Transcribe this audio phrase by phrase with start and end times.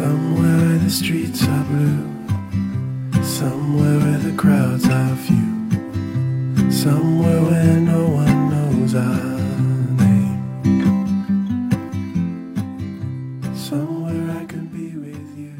[0.00, 2.00] Somewhere the streets are blue.
[3.22, 5.36] Somewhere where the crowds are few.
[6.70, 9.36] Somewhere where no one knows our
[9.98, 10.40] name.
[13.54, 15.52] Somewhere I can be with you.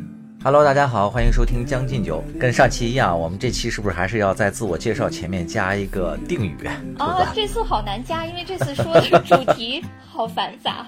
[0.43, 2.25] Hello，大家好，欢迎收听《将进酒》。
[2.41, 6.57] 跟上期一样，我们这期是不是还是要在自我介绍前面加一个定语？
[6.97, 10.87] 兔啊，子，这次好难加，因为这次说的主题好繁杂。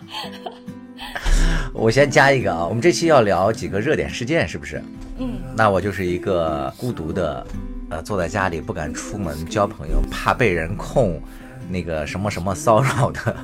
[1.72, 2.66] 我先加一个啊。
[2.66, 4.82] 我们这期要聊几个热点事件，是不是？
[5.18, 7.46] 嗯，那我就是一个孤独的，
[7.90, 11.20] 呃，坐在家里不敢出门交朋友，怕被人控
[11.68, 13.36] 那个什么什么骚扰的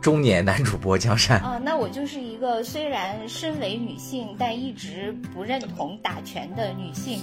[0.00, 1.40] 中年男主播江山。
[1.40, 7.20] 啊，那我就是一个虽然身为女性，但一直不认同打拳的女性，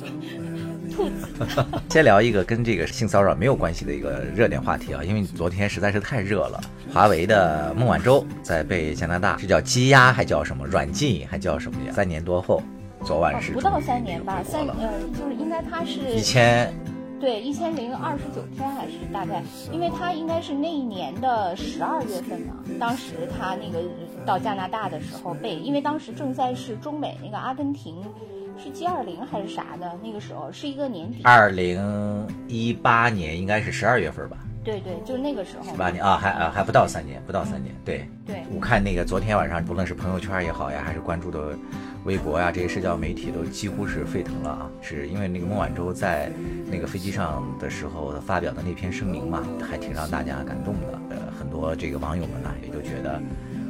[0.91, 1.27] 兔子。
[1.89, 6.59] 先聊一个跟这个性骚扰没有关系的一个热点话题啊，因为昨天实在是太热了。
[6.91, 11.93] 华为的孟晚舟在被加拿大是叫羁押还叫什么软禁还叫什么呀？
[11.93, 12.63] 三年多后，
[13.05, 14.65] 昨晚是，哦不到三年吧，三。
[14.65, 16.73] 呃，就是应该他是一千
[17.21, 23.79] 对一千零二十九天还是大概，因为他应该是那一年的十二月份嘛，当时他那个
[24.25, 28.03] 到加拿大的时候被，因为当时正在是中美那个阿根廷
[28.61, 38.03] 是 G 二零还是啥的，那个时候是一个年底，二零一八年应该是十二月份吧，对对，就是那个时候十，八年啊，还啊还不到三年，不到三年，对。
[38.25, 41.55] 对，我看那个昨天晚上，不论是朋友圈也好呀，还是关注的
[42.03, 44.71] 微博呀，这些社交媒体都几乎是沸腾了啊！
[44.81, 46.31] 是因为那个孟晚舟在
[46.65, 50.99] 那个飞机上的时候发表的那篇声明嘛，还挺让大家感动的。
[51.11, 53.21] 呃，很多这个网友们呢，也就觉得，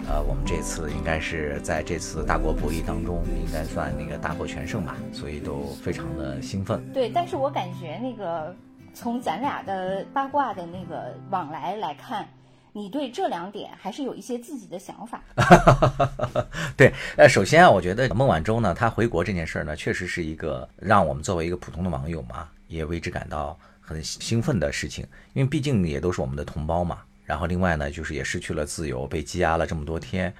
[0.07, 6.81] 呃，我们这次应该是在这次大国博弈当中，应该算那个大获全胜吧，所以都非常的兴奋。
[6.93, 8.55] 对，但是我感觉那个
[8.93, 12.25] 从咱俩的八卦的那个往来来看，
[12.73, 15.21] 你对这两点还是有一些自己的想法。
[16.77, 26.99] 对，呃，首先啊，我觉得孟晚舟呢，她回国这件事儿呢，确实是一个让我们作为一个普通的网友嘛，也为之感到很兴奋的事情，因为毕竟也都是我们的同胞嘛。
[27.25, 30.33] 然后另外呢，就是也失去了自由，被羁押了这么多天，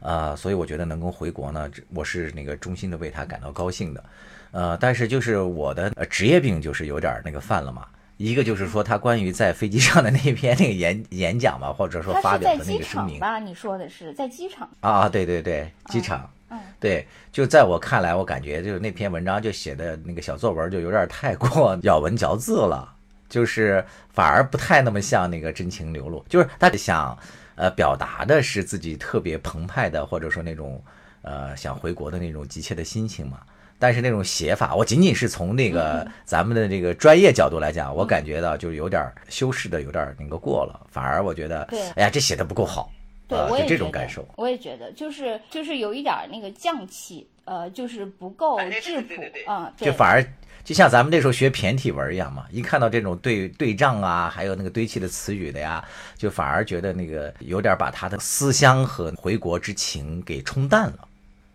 [0.00, 4.04] 呃，所以我觉得能够回国呢，我是那个衷心的为他感到高兴的。
[4.52, 7.86] 呃，但是就是我的职业病就是有点那个犯了嘛。
[8.16, 13.38] 一个就是说他关于在飞机上的那篇那个演演讲嘛，或者说发表的那个声明，场吧？
[13.40, 14.68] 你说的是在机场？
[14.80, 22.94] 啊啊，对对对，机场，嗯，对，就在我看来，我感觉就是那篇文章就写的那个小作文就有点太过 咬文嚼字了，
[23.28, 27.18] 就是反而不太那么像那个真情流露，就是他想
[27.56, 30.80] 呃表达的是自己特别澎湃的，或者说那种
[31.22, 33.40] 呃想回国的那种急切的心情嘛。
[33.78, 41.80] 但是那种写法，我仅仅是从那个咱们的这个专业角度来讲，我感觉到就是有点修饰的有点那个过了，反而我觉得，对。
[41.90, 42.90] 哎呀，这写的不够好，
[43.28, 44.26] 对，呃就这我也这种感受。
[44.36, 49.72] 我也觉得，就是就是有一点那个匠气，呃，就是不够质朴啊。
[49.76, 50.24] 对就反而
[50.64, 55.84] 就像咱们那时候学骈体文一样嘛，一看到这种对对仗啊，还有那个堆砌的词语的呀，
[56.16, 61.06] 就反而觉得那个有点把他的思乡和回国之情给冲淡了，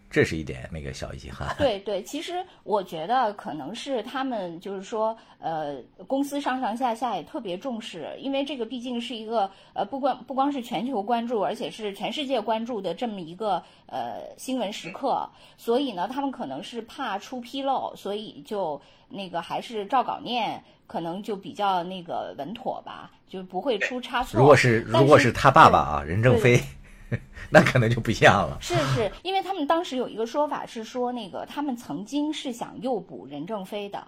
[0.09, 1.55] 这是一点那个小遗憾。
[1.57, 5.75] 对 对，其实我觉得可能是他们就是说，呃，
[6.07, 24.39] 公司上上下下也特别重视，因为这个毕竟是一个呃，不光不光是全球关注，而且是全世界关注的这么一个呃新闻时刻，所以呢，他们可能是怕出纰漏，所以就那个还是照稿念，可能就比较那个稳妥吧，就不会出差错。
[24.39, 26.59] 如果是如果是他爸爸啊，任正非，
[27.49, 28.57] 那可能就不一样了。
[28.61, 34.07] 是是，因为他们当时有一个说法是说，那个他们曾经是想诱捕任正非的，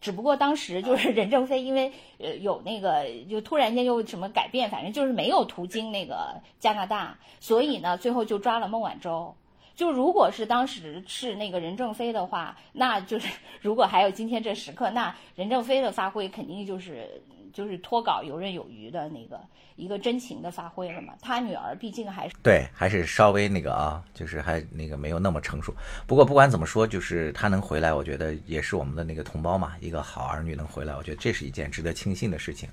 [0.00, 9.34] 只不过当时就是任正非因为呃有那个就突然间又什么改变，反正就是没有途经那个加拿大，所以呢最后就抓了孟晚舟。
[9.76, 13.28] 就如果是当时是那个任正非的话，那就是
[13.62, 17.22] 如果还有今天这时刻，那任正非的发挥肯定就是
[17.52, 19.40] 就是脱稿游刃有余的那个
[19.76, 21.14] 一个真情的发挥了嘛。
[21.20, 25.74] 他女儿毕竟还是对，还是稍微那个啊，就是还那个没有那么成熟。
[26.06, 32.68] 不过不管怎么说，就是他能回来，我觉得也是我们的那个同胞嘛，一个好儿女能回来，我觉得这是一件值得庆幸的事情。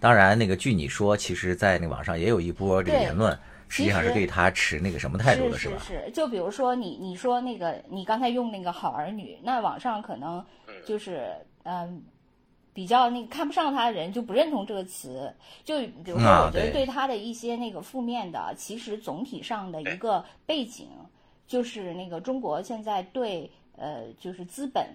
[0.00, 3.38] 当然，那个据你说，其实，在那网上也有一波这个言论，
[3.68, 5.76] 实际上是对他持那个什么态度的是，吧？
[5.78, 10.44] 是是，就比如说你你说那个，你刚才用那个好儿女，那网上可能
[10.84, 11.28] 就是
[11.62, 12.02] 嗯、
[12.74, 15.32] 比较那个看不上他的人就不认同这个词。
[15.64, 20.88] 就比如说，啊我觉得对对他的一些那个负面的，其实总体上的一个背景，
[21.46, 24.86] 就是那个中国现在对呃就是资本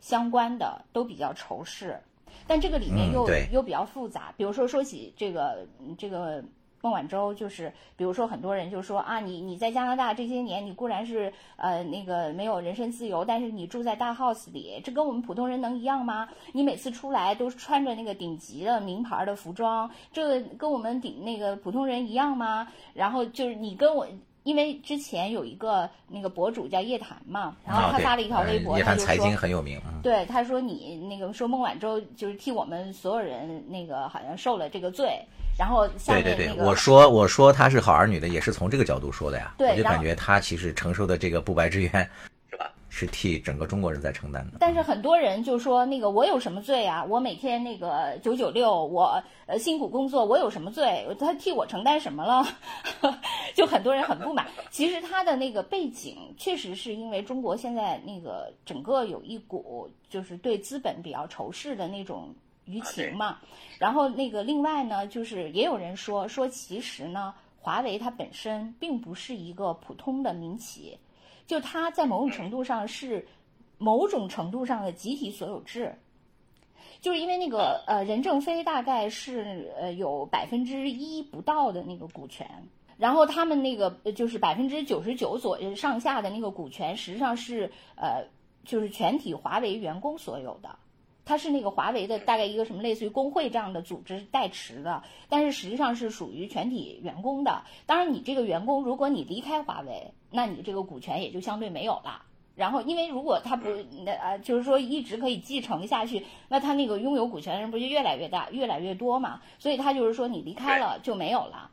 [0.00, 1.98] 相关的都比较仇视。
[2.46, 6.42] 但这个里面又、又比较复杂，比如说说起这个嗯这个
[6.80, 16.28] 孟晚舟就是，比如说很多人就说啊，你你在加拿大这些年，你固然是呃那个没有人身自由，但是你住在大 house 里，这跟我们普通人能一样吗？
[16.52, 22.68] 你每次出来都穿着那个顶级的名牌的服装，这个跟我们顶那个普通人一样吗？
[22.94, 24.06] 然后就是你跟我。
[24.44, 35.22] 因为之前有一个那个博主叫叶檀嘛，然后他发了一条微嗯博，叶檀财经说，很有名，嗯，对，他说你那个说孟晚舟就是替我们所有人那个好像受了这个罪，
[35.58, 39.54] 然后下对对对，我说我说她是好儿女的，也是从这个角度说的呀。
[39.58, 41.90] 我就感觉她其实承受的这个不白之冤，
[42.48, 42.70] 是吧？
[42.88, 44.58] 是替整个中国人在承担的。
[44.60, 47.04] 但是很多人就说那个我有什么罪啊？
[47.04, 51.04] 我每天那个九九六，我呃辛苦工作，我有什么罪？
[51.18, 52.46] 他替我承担什么了？
[53.54, 54.46] 就很多人很不满。
[54.70, 62.34] 其实他的那个背景确实是因为中国现在那个整个有一股就是对资本比较仇视的那种
[62.68, 63.38] 舆情嘛。
[63.78, 70.98] 然后那个另外呢，就是也有人说说其实呢，华为它本身并不是一个普通的民企。
[71.46, 73.26] 就它在某种程度上是
[73.78, 75.96] 某种程度上的集体所有制，
[77.00, 82.68] 就是因为那个呃任正非大概是呃有百分之一不到的那个股权，
[82.98, 88.26] 然后他们那个呃就是百分之九十九左右上下的那个股权，实际上是呃
[88.64, 90.78] 就是全体华为员工所有的。
[91.28, 97.64] 它是那个华为的大概一个什么类似于工会这样的组织代持的，但是实际上是属于全体员工的。
[97.84, 102.22] 当然，你这个员工如果你离开华为，那你这个股权也就相对没有了。
[102.56, 103.68] 然后，因为如果他不
[104.04, 109.42] 那啊，就是说一直可以继承下去，那他那个拥有股权的人不就越来越大、越来越多嘛？
[109.58, 111.70] 所以他就是说你离开了就没有了。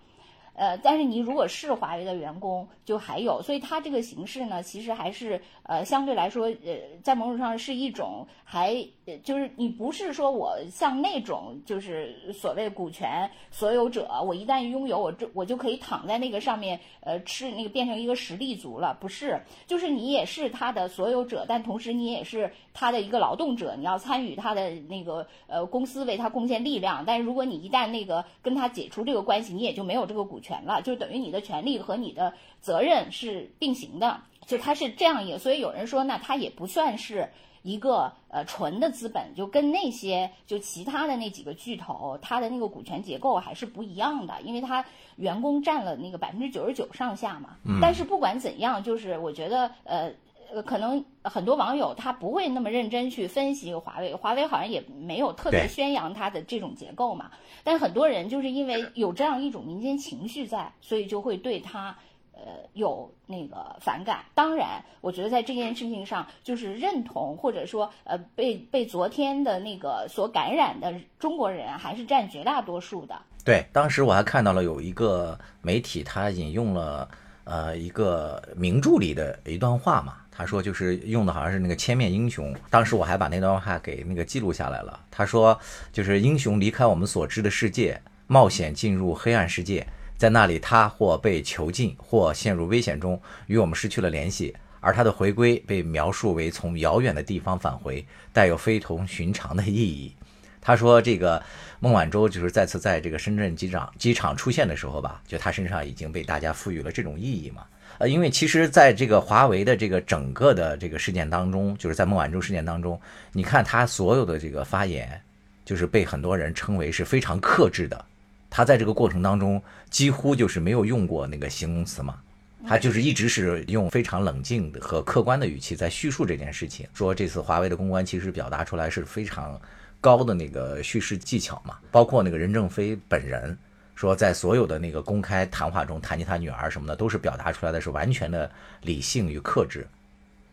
[0.56, 8.76] 呃，但是你如果是华为的员工，就还有，所以它这个形式呢，其实还是呃相对来说，呃，在某种上是一种还
[9.24, 37.30] 就是你不是说我像那种就是所谓股权所有者，我一旦拥有我这我就可以躺在那个上面，呃，吃那个变成一个实力族了，不是，就是你也是他的所有者，但同时你也是他的一个劳动者，你要参与他的那个呃公司为他贡献力量，但是如果你一旦那个跟他解除这个关系，你也就没有这个股权了，就等于你的权利和你的责任是并行的，就它是这样也，所以有人说那它也不算是。
[37.66, 47.58] 一个呃纯的资本，就跟那些就其他的那几个巨头，它的那个股权结构还是不一样的，因为它员工占了那个百分之九十九上下嘛。
[47.82, 50.14] 但是不管怎样，就是我觉得呃。
[50.54, 57.32] 呃，可能很多网友他不会那么认真去分析华为，华为好像也没有特别宣扬它的这种结构嘛。
[57.64, 61.98] 但很多人就是因为有这样一种民间情绪在，所以就会对它
[62.34, 62.42] 呃
[62.74, 64.24] 有那个反感。
[64.34, 73.16] 当然，我觉得在这件事情上，就是认同或者说呃被被昨天的那个所感染的中国人还是占绝大多数的。
[73.44, 77.08] 对，当时我还看到了有一个媒体，他引用了
[77.44, 85.00] 呃一个名著里的一段话嘛，他说就是用的好像是那个千面英雄，当时我还把那段话给那个记录下来了。
[85.10, 85.58] 他说
[85.94, 89.88] 就是英雄离开我们所知的世界，冒险进入黑暗世界，
[90.18, 94.56] 在那里他或被囚禁，或陷入危险中，与我们失去了联系。
[94.82, 100.16] 而他的回归被描述为从遥远的地方返回，带有非同寻常的意义。
[100.62, 101.42] 他说：“这个
[101.80, 107.64] 孟晚舟就是再次在这个深圳机场机场出现的时候吧，就他身上已经被大家赋予了这种意义嘛。
[107.98, 113.00] 呃，因为其实在这个华为的这个整个的这个事件当中，就是在孟晚舟事件当中，
[113.32, 115.22] 你看他所有的这个发言，
[115.64, 118.06] 就是被很多人称为是非常克制的。
[118.50, 122.20] 他在这个过程当中几乎就是没有用过那个形容词嘛。”
[122.68, 129.62] 他就是一直是用非常冷静的和客观的语气在叙述这件事情，说这次华为的公关其实表达出来是非常
[130.02, 133.56] 高的那个叙事技巧嘛，包括那个任正非本人
[133.96, 138.50] 说，在所有的那个公开谈话中谈及他女儿什么的，都是表达出来的是完全的
[138.82, 139.88] 理性与克制，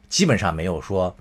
[0.09, 1.15] 基本上没有说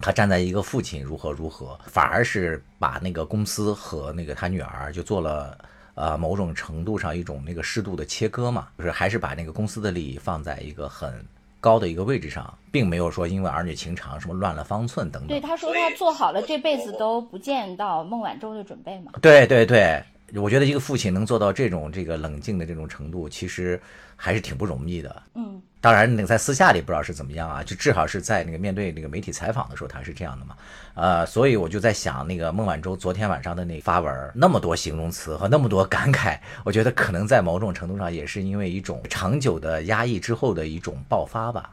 [0.00, 5.58] 他站在一个父亲如何如何，反而是把那个公司和那个他女儿就做了。
[6.00, 11.12] 呃，某种程度上一种那个适度的切割嘛，就是还是把那个公司的利益放在一个很
[11.58, 15.26] 高的一个位置上，并没有说因为儿女情长什么乱了方寸等等。
[15.26, 19.10] 对，他说他做好了这辈子都不见到孟晚舟的准备嘛。
[19.20, 20.00] 对对对，
[20.34, 23.80] 我觉得一个父亲能做到这种这个冷静的这种程度，其实
[24.14, 25.22] 还是挺不容易的。
[25.34, 30.54] 嗯，当然，那个在私下里不知道是怎么样啊，就至少是在那个面对那个媒体采访的时候，他是这样的嘛。
[30.94, 41.70] 呃，所以我就在想，那个孟晚舟昨天晚上的那发文，那么多形容词和那么多感慨，我觉得可能在某种程度上也是因为一种长久的压抑之后的一种爆发吧。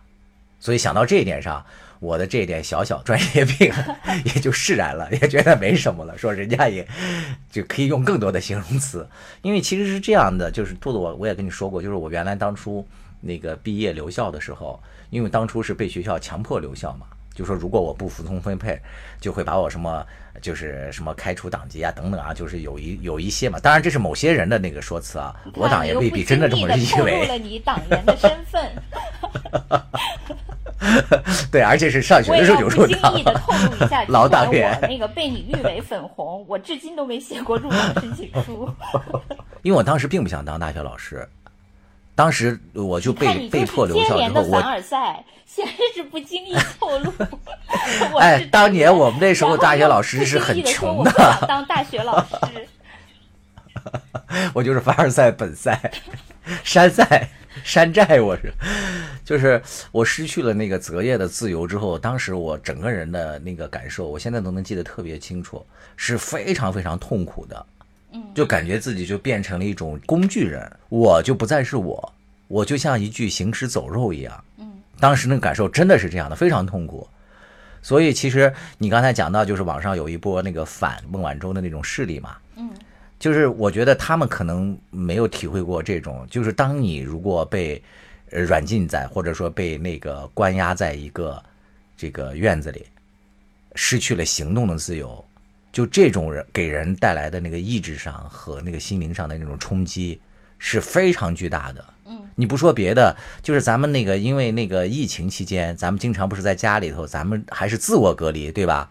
[0.59, 1.63] 所以想到这一点上，
[2.05, 3.73] 我的这一点小小专业病
[4.23, 6.17] 也就释然了，也觉得没什么了。
[6.17, 6.87] 说人家也
[7.51, 9.07] 就可以用更多的形容词，
[9.41, 12.87] 因为其实是这样的，就是兔子我我也跟你说过，就是我原来当初
[13.21, 17.07] 那个毕业留校的时候，因为当初是被学校强迫留校嘛。
[17.33, 18.79] 就说如果我不服从分配，
[19.19, 20.05] 就会把我什么
[20.41, 23.59] 就是什么开除党籍啊等等啊，就是有一有一些嘛。
[23.59, 26.85] 当然这是某些人的那个说辞啊，我党也未必真的这么认为。
[26.85, 28.71] 透露了你党员的身份。
[31.51, 33.11] 对，而且是上学的时候就入党。
[33.11, 34.77] 不经意的透露一下， 老党员。
[34.81, 38.69] 那个被你誉为粉红，我至今都没写过入党申请书。
[39.63, 41.27] 因为我当时并不想当大学老师。
[42.17, 44.61] 当时我就被被迫留校之后，我
[45.45, 47.11] 显然是不经意透露。
[48.19, 51.11] 哎，当年我们那时候大学老师是很穷的。
[51.45, 52.35] 当大学老师，
[54.53, 55.91] 我就是凡尔赛本赛，
[56.63, 57.27] 山赛
[57.63, 58.51] 山寨，我是，
[59.23, 67.65] 就是我失去了那个择业的自由之后，当时我整个人的那个感受，我现在都能记得特别清楚，是非常非常痛苦的。
[68.33, 72.13] 就感觉自己就变成了一种工具人，我就不再是我，
[72.47, 74.43] 我就像一具行尸走肉一样。
[74.57, 77.07] 嗯，当时那个感受真的是这样的，非常痛苦。
[77.81, 82.37] 所以其实你刚才讲到，就是网上有一波那个反孟晚舟的那种势力嘛。
[83.15, 87.81] 嗯，就是我觉得他们可能没有体会过这种，就是当你如果被
[88.29, 91.41] 软禁在，或者说被那个关押在一个
[91.97, 92.85] 这个院子里，
[93.75, 95.23] 失去了行动的自由。
[95.71, 100.17] 就这种人给人带来的那个意志上和那个心灵上的那种冲击
[100.57, 101.85] 是非常巨大的。
[102.05, 108.89] 嗯，你不说别的，就是咱们那个因为那个疫情期间，咱们经常不是在家里头，咱们还是自我隔离，对吧？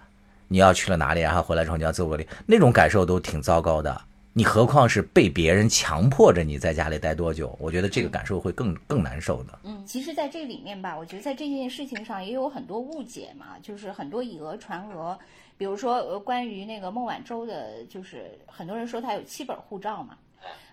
[0.48, 3.98] 你要去了哪里，然后回来之后你要自我隔离，那种感受都挺糟糕的。
[4.36, 7.56] 你何况是被别人强迫着你在家里待多久？
[7.60, 9.60] 我觉得这个感受会更更难受的。
[9.62, 15.16] 嗯，其实，在这里面吧，我觉得在这件事情上也有很多误解嘛，就是很多以讹传讹。
[15.56, 20.18] 比如说，呃，关于那个孟晚舟的，就是很多人说他有七本护照嘛，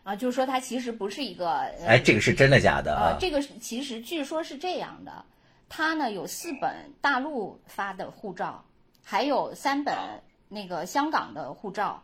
[0.02, 1.52] 啊，就是说他其实不是一个，
[1.86, 3.16] 哎，这个是真的假的啊？
[3.20, 5.24] 这个其实据说是这样的，
[5.70, 8.66] 他呢有四本大陆发的护照，
[9.04, 9.96] 还有三本
[10.50, 12.04] 那个香港的护照，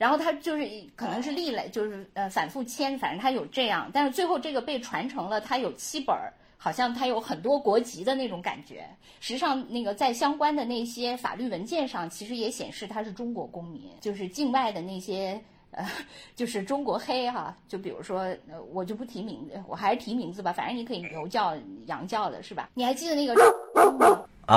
[0.00, 0.66] 然后他就是
[0.96, 6.32] 可能是历来就是呃反复签，反正他有这样，但是最后这个被传承了，他有七本儿。
[6.62, 8.86] 好像他有很多国籍的那种感觉，
[9.18, 15.40] 实际上那个在相关的那些法律文件上，其实也显示他是中国公民，就是境外的那些
[15.70, 15.88] 呃，
[16.36, 22.68] 就是中国黑哈，就比如说呃，我就不提名字，我还是提名字吧，反正你可以牛叫羊叫的是吧？
[22.74, 23.34] 你还记得那个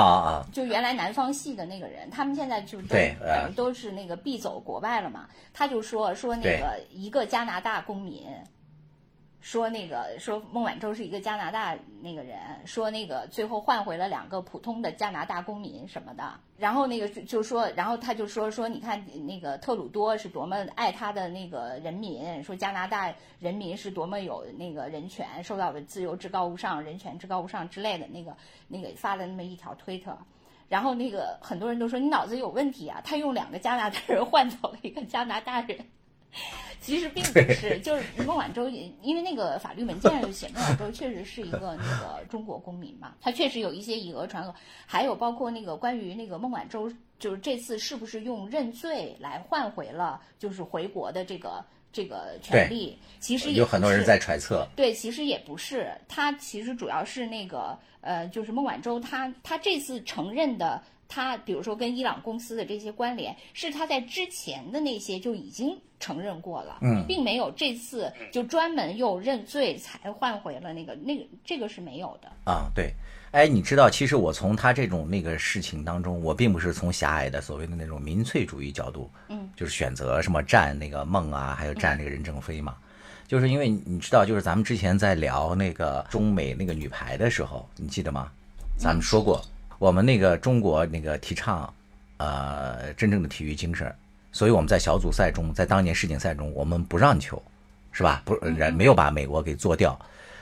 [0.00, 0.46] 啊啊！
[0.52, 2.96] 就原来南方系的那个人，他们现在就都
[3.54, 5.28] 都是那个必走国外了嘛？
[5.52, 8.26] 他就说说那个一个加拿大公民。
[9.44, 28.34] 说那个说孟晚舟是一个加拿大那个人，说那个最后换回了两个普通的加拿大公民什么的，然后那个就说，然后他就说说你看那个特鲁多是多么爱他的那个人民，说加拿大人民是多么有那个人权，受到的自由至高无上，人权至高无上之类的那个
[28.66, 30.16] 那个发了那么一条推特，
[30.70, 35.84] 然后那个很多人都说你脑子有问题啊，他用两个加拿大人换走了一个加拿大人。
[36.80, 52.98] 其实并不是，就是孟晚舟，因为那个法律文件上就写孟晚舟确实是一个那个中国公民嘛，他确实有一些以讹传讹，还有包括那个关于那个孟晚舟，就是这次是不是用认罪来换回了就是回国的这个这个权利？
[53.18, 54.68] 其实有很多人在揣测。
[54.76, 60.82] 对，其实也不是，他其实主要是那个呃，就是孟晚舟他他这次承认的。
[61.08, 72.70] 他比如说跟伊朗公司的这些关联，是他在之前的那些就已经承认过了，嗯，并没有这次就专门又认罪才换回了那个那个这个是没有的啊。
[72.74, 72.92] 对，
[73.30, 82.76] 哎，你知道，其实我从他这种那个事情当中，我并不是从狭隘的所谓的那种民粹主义角度，嗯，就是选择什么站那个孟啊，还有站那个任正非嘛，
[83.28, 88.30] 就是因为你知道，就是咱们之前在聊那个中美那个女排的时候，你记得吗？
[88.76, 89.42] 咱们说过。
[89.78, 91.72] 我们那个中国那个提倡，
[92.16, 93.92] 呃，真正的体育精神，
[94.32, 97.42] 所以我们在小组赛中，在当年世锦赛中，我们不让球，
[97.92, 98.22] 是吧？
[98.24, 99.98] 不，人没有把美国给做掉，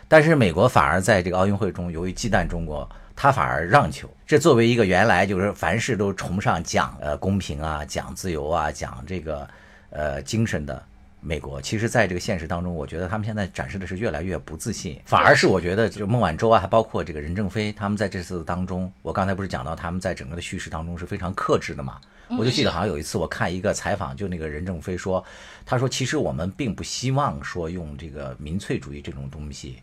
[0.09, 4.09] 但是美国反而在这个奥运会中，由于忌惮中国，他反而让球。
[4.27, 9.49] 这作为一个原来就是凡事都崇尚讲呃公平啊、讲自由啊、讲这个
[9.91, 10.83] 呃精神的。
[11.25, 22.01] 美国其实，在这个现实当中，我觉得他们现在展示的是越来越不自信，反而是我觉得，就孟晚舟啊，还包括这个任正非，他们在这次当中，我刚才不是讲到他们在整个的叙事当中是非常克制的嘛？
[22.39, 25.25] 我就记得好像有一次我看一个采访，就那个任正非说，
[25.65, 29.77] 他说其实我们并不希望说用这个民粹主义这种东西，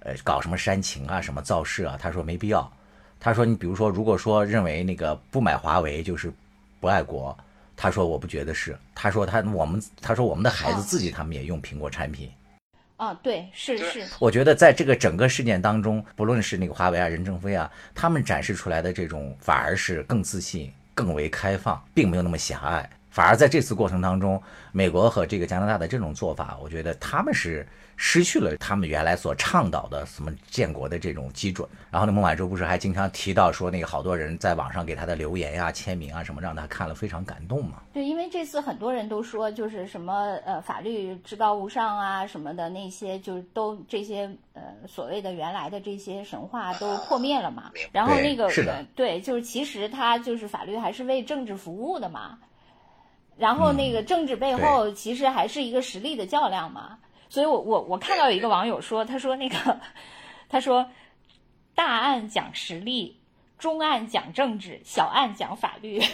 [0.00, 2.70] 呃搞什么煽情啊、什么造势啊，他说没必要。
[3.18, 6.30] 他说你比如说，如果说认为那个不买华为就是
[6.78, 7.36] 不爱国，
[7.76, 8.76] 他说我不觉得是。
[8.94, 12.30] 他说他我们他说我们的孩子自己他们也用苹果产品。
[12.96, 22.88] 啊，对，是是，我觉得在这个整个事件当中，不论是那个华为啊、任正非啊，他们展示出来的这种反而是更自信、更为开放，并没有那么狭隘。
[23.10, 24.40] 反而在这次过程当中，
[24.70, 31.68] 美国和这个加拿大的这种做法，我觉得他们是失去了他们原来所倡导的什么建国的这种基准。
[31.90, 37.82] 然后呢，孟晚舟不是还经常提到说，那个好多人在网上给他的留言呀、签名啊什么，让他看了非常感动嘛。
[37.92, 47.70] 对，因为这次很多人都说，就是什么呃法律至高无上啊什么的那些，就都这些呃所谓的原来的这些神话都破灭了嘛。
[47.92, 52.38] 然后那个是的呃对，就是其实他就是法律还是为政治服务的嘛。
[53.36, 56.98] 然后那个政治背后其实还是一个实力的较量嘛。
[57.28, 59.80] 所以我我我看到有一个网友说，他说那个
[60.48, 60.90] 他说
[61.74, 63.20] 大案讲实力，
[63.58, 66.00] 中案讲政治，小案讲法律。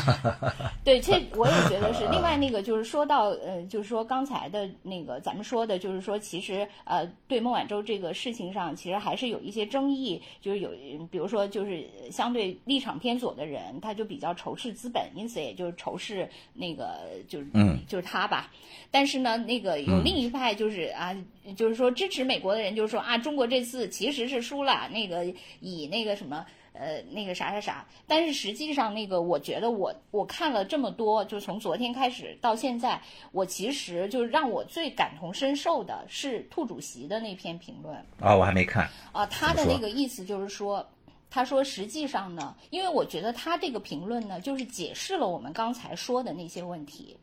[0.84, 2.06] 对，这我也觉得是。
[2.12, 10.70] 另外那个就是说到呃，就是说刚才的那个咱们说的，就是说其实呃，对孟晚舟这个事情上，其实还是有一些争议，就是有
[11.10, 18.50] 比如说就是相对立场偏左的人，他就比较仇视资本，因此也就是仇视那个就是嗯就是他吧。
[18.90, 21.16] 但是呢，那个有另一派就是啊，
[21.56, 25.24] 就是说支持美国的人，就是说啊，中国这次其实是输了，那个
[25.60, 26.44] 以那个什么。
[26.74, 33.00] 呃，那个啥啥啥，但是实际上，那个我觉得我我看了这么多，就从昨天开始到现在，
[33.30, 38.88] 我其实就是让我最感同身受的是兔主席的那篇评论啊，我还没看。
[39.12, 40.86] 啊，他的那个意思就是说，
[41.28, 47.16] 他说实际上呢，因为我觉得他这个评论呢，就是解释了我们刚才说的那些问题。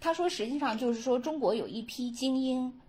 [0.00, 2.80] 他说实际上就是说，中国有一批精英，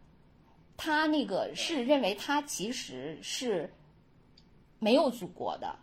[0.75, 3.71] 他那个是认为他其实是
[4.79, 5.73] 没有祖国的。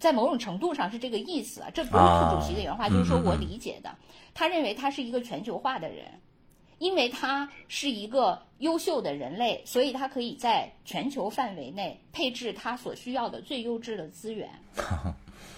[0.00, 3.94] 在某种程度上是这个意思啊，这不是副主席的原话，啊就是说我理解的。
[4.32, 6.06] 他认为他是一个全球化的人，
[6.78, 14.48] 因为他是一个优秀的人类，所以他可以在全球范围内配置他所需要的最优质的资源。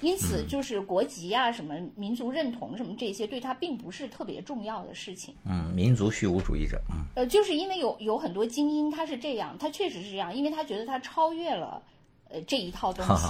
[0.02, 5.35] 因此，就是国籍啊、什么民族认同什么这些，对他并不是特别重要的事情。
[5.46, 6.79] 嗯，民族虚无主义者。
[6.90, 11.83] 嗯呃，就是因为有有很多精英他是这样，他确实是这样，因为他觉得他超越了
[12.29, 13.29] 呃这一套东西。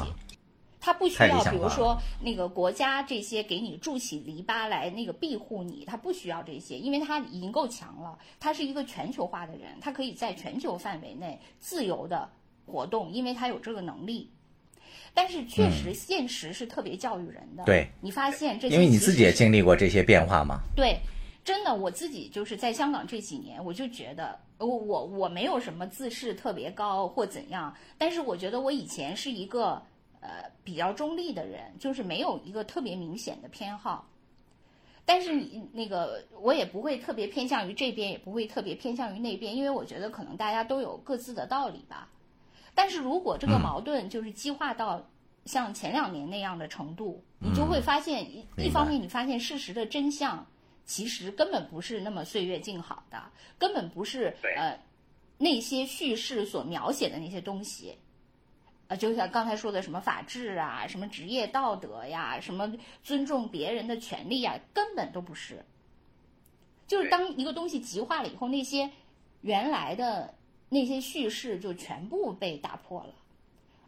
[0.86, 8.16] 他不需要，比如说那个国家这些给你筑起篱笆来那个庇护你，他不需要这些，因为他已经够强了。
[8.38, 12.30] 他是一个全球化的人，他可以在全球范围内自由的
[12.66, 14.30] 活动，因为他有这个能力。
[15.12, 17.64] 但是确实，现实是特别教育人的。
[17.64, 20.60] 嗯对，你发现这些，因为你自己也经历过这些变化吗。
[20.76, 21.00] 对，
[21.44, 29.82] 真的，我自己就是在香港这几年，我就觉得我我我没有什么自视特别高或怎样，但是我觉得我以前是一个
[30.20, 34.08] 呃比较中立的人，就是没有一个特别明显的偏好。
[35.04, 42.08] 但是你那个我也不会特别偏向于这边，也不会特别偏向于那边，因为我觉得可能大家都有各自的道理吧。
[42.74, 45.08] 但是如果这个矛盾就是激化到
[45.44, 50.44] 像前两年那样的程度，你就会发现一一方面，你发现事实的真相
[50.84, 53.22] 其实根本不是那么岁月静好的，
[53.58, 54.76] 根本不是呃
[55.38, 57.96] 那些叙事所描写的那些东西。
[58.88, 62.72] 呃，就像刚才说的什么法治啊，什么职业道德呀，什么
[63.02, 65.64] 尊重别人的权利呀，根本都不是。
[66.86, 68.88] 就是当一个东西极化了以后，那些
[69.40, 70.34] 原来的
[70.68, 73.14] 那些叙事就全部被打破了。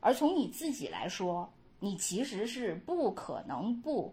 [0.00, 4.12] 而从你自己来说，你其实是不可能不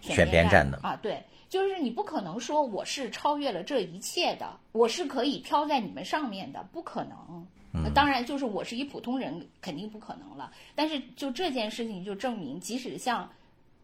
[0.00, 7.46] 选边站的啊，对，就是你不可能说我是超越了这一切的，我是可以飘在你们上面的，不可能。
[7.72, 10.50] 呃当然，就是我是一普通人，肯定不可能了。
[10.74, 13.30] 但是就这件事情就证明，即使像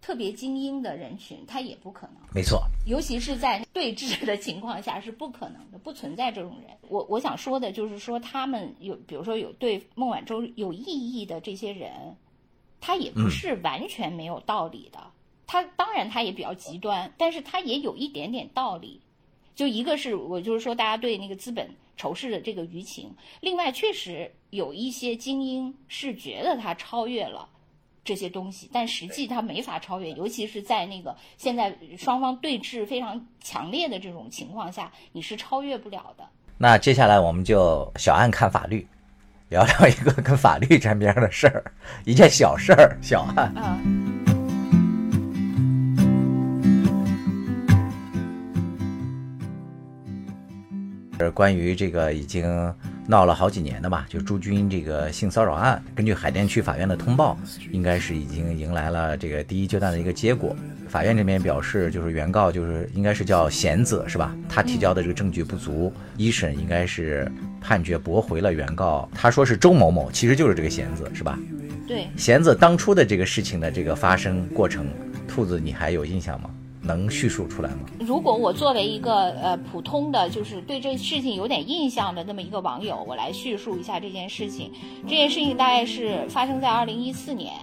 [0.00, 2.16] 特别精英的人群，他也不可能。
[2.34, 6.76] 没错，尤其是在对峙的情况下是不可能的，不存在这种人。
[6.88, 12.16] 我我想说的就是说，他们有，比如说有对孟晚舟有异议的这些人，
[12.80, 14.98] 他也不是完全没有道理的。
[15.46, 19.00] 他当然他也比较极端，但是他也有一点点道理。
[19.54, 27.48] 就一个是我就是说，大家对那个资本仇视的这个舆情，另外确实有一些精英是觉得他超越了。
[28.06, 36.28] 这些东西，但实际他没法超越，尤其是在那个现在双方对峙非常强烈的这种情况下，你是超越不了的。
[36.58, 38.86] 那接下来我们就小案看法律，
[39.48, 41.72] 聊聊一个跟法律沾边的事儿，
[42.04, 43.46] 一件小事儿，小案。
[43.56, 43.80] 啊、
[51.18, 52.74] 呃，关于这个已经
[53.06, 57.38] 闹了好几年的吧，就朱军这个性骚扰案，根据海淀区法院的通报，
[57.70, 60.56] 应该是已经迎来了这个第一阶段的一个结果。
[60.88, 64.34] 法院这边表示，就是原告就是应该是叫贤子是吧？
[64.48, 69.08] 他提交的这个证据不足，一审应该是判决驳回了原告。
[69.14, 71.38] 他说是周某某，其实就是这个贤子是吧？
[71.86, 74.86] 对，贤子当初的这个事情的这个发生过程，
[75.28, 76.50] 兔子你还有印象吗？
[76.84, 77.80] 能叙述出来吗？
[78.00, 84.70] 如果我作为一个呃普通的，就是对这事情有点印象的那么一个网友，我来叙述一下这件事情。
[85.04, 87.54] 这件事情大概是发生在二零一四年，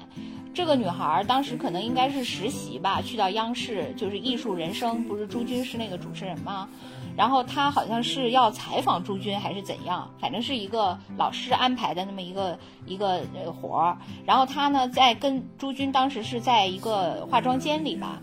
[0.54, 6.68] 这个女孩当时可能应该是实习吧，去到央视就是《艺术人生》，不是朱军是那个主持人吗？
[7.16, 12.58] 然后她好像是要采访朱军还是怎样，反正是一个老师安排的那么一个
[12.88, 13.22] 一个
[13.62, 13.98] 活儿。
[14.26, 18.20] 然后她呢在跟朱军当时是在一个化妆间里吧。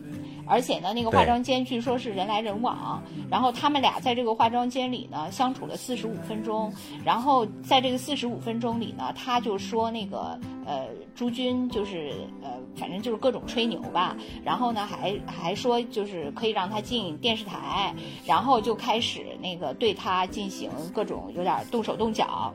[0.48, 6.72] 而且呢，那个化妆间据说是人来人往，然后他们俩在这个化妆间里呢相处了四十五分钟，
[7.04, 22.52] 然后在这个四十五分钟里呢，他就说那个呃朱军就是呃反正就是各种吹牛吧，然后呢还还说就是可以让他进电视台，然后就开始那个对他进行各种有点动手动脚，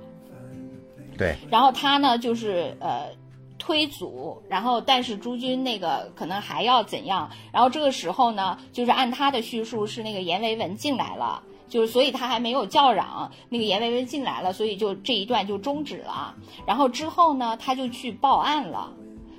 [1.18, 3.08] 对，然后他呢就是呃。
[3.58, 7.30] 推阻，然后但是朱军那个可能还要怎样？
[7.52, 16.36] 然后这个时候呢，就是按他的叙述是那个阎维文进来了，就是所以他还没有叫嚷，那个阎维文进来了，所以就这一段就终止了。
[16.66, 18.92] 然后之后呢，他就去报案了，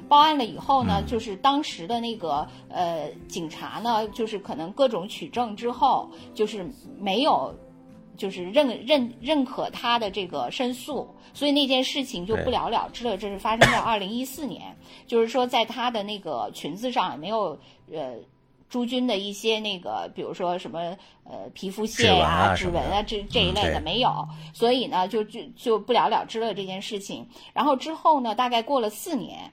[0.09, 6.67] 报案了以后呢，就是当时的那个呃警察呢，就是可能各种取证之后，就是
[6.99, 7.55] 没有。
[8.17, 13.17] 就是认认认可他的这个申诉，所以那件事情就不了了之了。
[13.17, 17.59] 这是发生在二零一四年，就是说在他的那个裙子上也没有
[17.93, 18.15] 呃
[18.69, 27.29] 朱军的一些那个，比如说什么呃皮肤屑啊、指纹啊这这一类的没有，所以呢就就就不了了之了这件事情。
[27.53, 29.53] 然后之后呢，大概过了四年，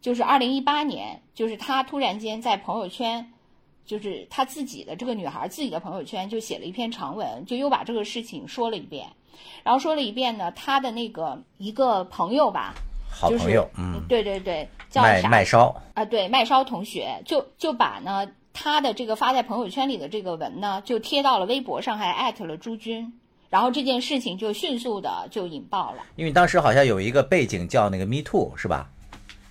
[0.00, 3.32] 就是二零一八年，就是他突然间在朋友圈。
[3.88, 9.08] 就是他自己的这个女孩自己的朋友圈就写了一篇长文，就又把这个事情说了一遍，
[9.64, 12.74] 然后说了一遍呢，他的那个一个朋友吧，
[13.10, 15.74] 好朋友，嗯，对对对，叫麦麦烧。
[15.94, 23.14] 啊，对麦烧同学，就就把呢他的这个发在朋友圈里的这个文呢，就贴到了微博上，还艾特了朱军，
[23.48, 28.90] 然后这件事情就迅速的就引爆了，因为当时好像有一个背景叫那个 Me Too 是吧？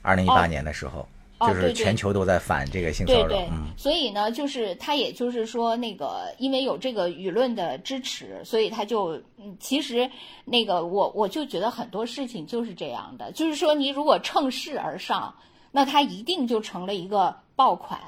[0.03, 1.07] 二零一八年的时候。
[1.39, 10.09] 就是全球都在反这个性骚扰，对对，所以呢，就是他也就是说，那个因为有这个舆论的支持，所以他就，嗯，其实
[10.45, 15.35] 那个我我就觉得很多事情就是这样的，就是说你如果乘势而上，
[15.71, 17.99] 那他一定就成了一个爆款。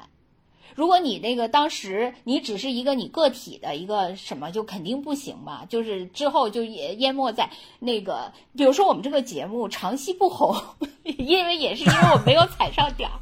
[0.80, 5.62] 如果你那个当时你只是一个你个体的一个什么，就肯定不行嘛。
[5.68, 10.56] 就是之后就也淹没在那个，比如说我们这个节目长期不红，
[11.04, 13.12] 因为也是因为我没有踩上点儿。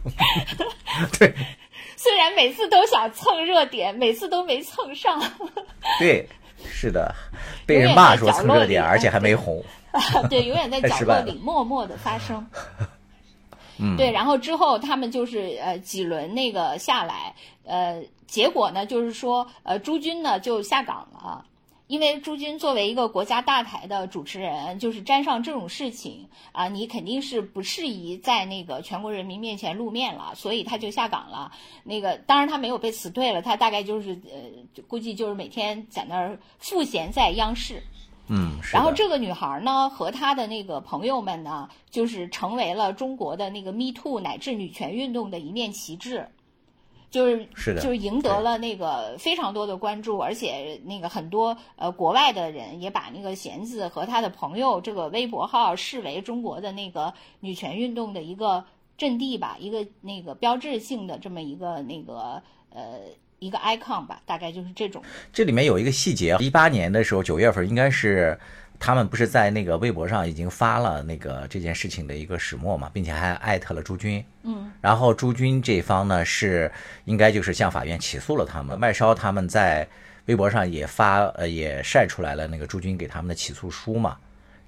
[1.19, 1.35] 对，
[1.99, 5.21] 虽然每次都想蹭热点，每次都没蹭上。
[5.99, 6.29] 对，
[6.65, 7.13] 是的，
[7.67, 9.61] 被人骂说蹭热点，而且还没红。
[10.31, 12.47] 对，永远在角落里默默的发生。
[13.97, 21.45] 对，然后之后他们就是呃几轮那个下来，呃，结果呢就是说，呃，朱军呢就下岗了，
[21.87, 31.53] 因为朱军作为一个国家大台的主持人，就是沾上这种事情啊，你肯定是不适宜在那个全国人民面前露面了，所以他就下岗了。
[31.85, 37.83] 那个当然他没有被辞退了，他大概就是呃，估计就是每天在那儿赋闲在央视。
[38.29, 46.29] 嗯，然后这个女孩呢，和她的那个朋友们呢，就是成为了中国的那个 Me Too 乃至女权运动的一面旗帜，
[47.11, 58.65] 就是是的，就是赢得了那个非常多的关注，而且那个很多呃国外的人也把那个弦子和他的朋友这个微博号视为中国的那个女权运动的一个
[58.99, 63.01] 阵地吧，一个那个标志性的这么一个那个呃。
[63.39, 65.03] 一个 icon 吧，大概就是这种。
[65.33, 68.39] 这里面有一个细节，一八年的时候九月份，应该是
[68.79, 74.25] 他们不是在那个微博上已经发了那个这件事情的一个始末嘛，并且还艾特了朱军。
[74.43, 74.71] 嗯。
[74.81, 76.71] 然后朱军这方呢是
[77.05, 78.79] 应该就是向法院起诉了他们。
[78.79, 79.87] 麦烧他们在
[80.27, 84.17] 微博上也发呃也晒出来了那个朱军给他们的起诉书嘛。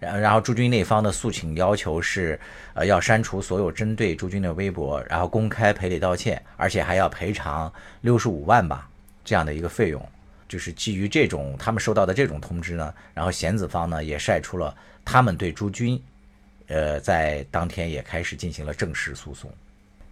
[0.01, 2.41] 然然后朱军那方的诉请要求是，
[2.75, 8.89] 呃，要删除所有针对朱军的微博，然后公开赔礼道歉，而且还要赔偿六十五万吧
[9.23, 10.09] 这样的一个费用。
[10.49, 16.03] 就是基于这种他们收到的这种通知呢，然后贤子方呢也晒出了他们对朱军，
[16.67, 19.49] 呃，在当天也开始进行了正式诉讼，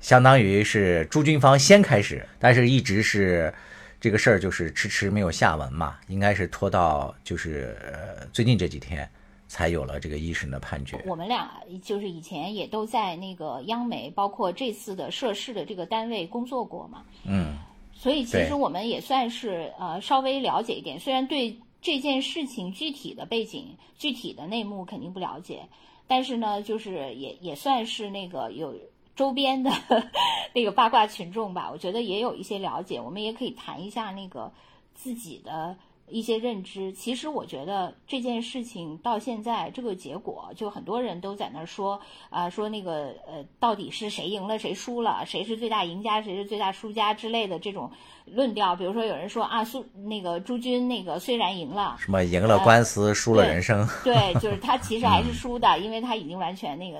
[0.00, 3.52] 相当于是朱军方先开始，但是一直是
[4.00, 9.10] 这个事儿就是迟迟没有下文嘛，应该是拖到就是呃最近这几天
[9.48, 11.02] 才有了这个一审的判决。
[11.06, 17.56] 我们俩就是以前也都在那个央媒，包括这次的涉事的这个单位工作过嘛，嗯，
[17.92, 25.66] 所以其实我们也算是呃稍微了解一点，虽然对这件事情具体的背景、具体的内幕肯定不了解，
[26.06, 28.74] 但是呢，就是也也算是那个有
[29.16, 29.70] 周边的
[30.54, 34.52] 那个八卦群众吧，我觉得也有一些了解，我们也可以谈一下那个
[34.94, 35.76] 自己的
[36.10, 36.92] 一些认知。
[36.92, 47.90] 其实我觉得这件事情到现在这个结果，就很多人都在那说啊、说那个呃，到底是谁赢了谁输了，谁是最大赢家，谁是最大输家之类的这种
[48.34, 48.76] 论调。
[48.76, 56.98] 比如说有人说啊，苏那个朱军那个虽然赢了，什么赢了官司，输了人生， 对，就是他其实还是输的，因为他已经完全那个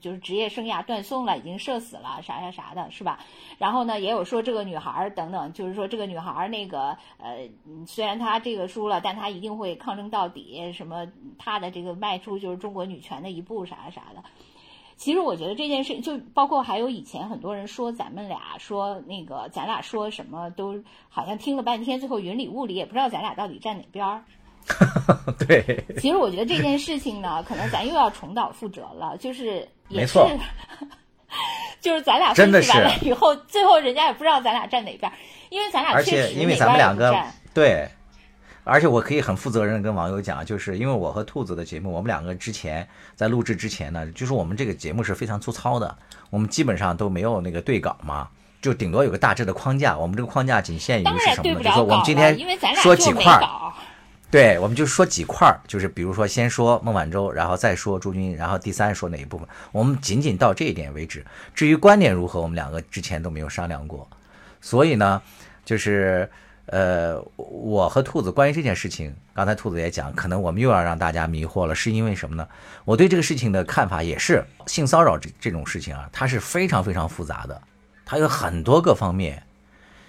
[0.00, 3.18] 就是职业生涯断送了，已经社死了，啥啥啥的，是吧？
[3.58, 11.06] 然后呢，也有说这个女孩儿等等，就是说这个女孩儿那个呃，嗯虽然她这个输了，但她一定会抗争到底，什么
[11.38, 14.22] 她的这个迈出就是中国女权的一步，啥啥的。
[14.96, 24.24] 其实我觉得这件事，就包括还有以前很多人说咱们俩说那个咱俩说什么都好像听了半天，最后云里雾里，也不知道咱俩到底站哪边儿。
[25.46, 30.30] 对，其实我觉得这件事情呢，可能咱又要重蹈覆辙了，就是也是没错，
[31.80, 35.14] 就是咱俩分析完了以后，最后人家也不知道咱俩站哪边儿，
[35.50, 37.88] 因为咱俩而确实且因为哪边儿也咱们两个不站对，
[38.66, 45.96] 而且我可以很负责任地跟网友讲，就是因为我和兔子的节目，我们两个之前在录制之前呢，就是我们这个节目是非常粗糙的，
[46.30, 48.28] 我们基本上都没有那个对稿嘛。
[48.60, 51.62] 就顶多有个大致的框架，我们这个框架仅限于是什么呢？
[51.62, 52.36] 就是说我们今天
[52.74, 53.72] 说几块儿，
[54.28, 61.24] 对，我们就说几块儿，就是比如说先说孟晚舟，然后再说朱军，然后第三说哪一部分，我们仅仅到这一点为止。
[61.54, 64.08] 至于观点如何，我们两个之前都没有商量过。
[64.60, 65.22] 所以呢，
[65.64, 66.28] 就是
[66.66, 72.48] 呃，我和兔子关于这件事情，刚才兔子也讲，可能我们又要让大家迷惑了，是因为什么呢？
[72.84, 77.62] 我对这个事情的看法也是，性骚扰这这种事情啊，它是非常非常复杂的，
[78.04, 79.44] 它有很多个方面。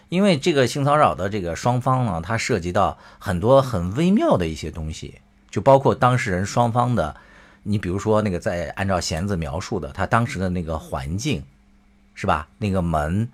[0.09, 5.19] 因为这个性骚扰的这个双方呢，它涉及到很多很微妙的一些东西，
[5.51, 7.15] 就包括当事人双方的，
[7.63, 11.43] 你比如说那个在按照弦子描述的，他当时的那个环境，
[12.15, 12.47] 是吧？
[12.57, 13.29] 那个门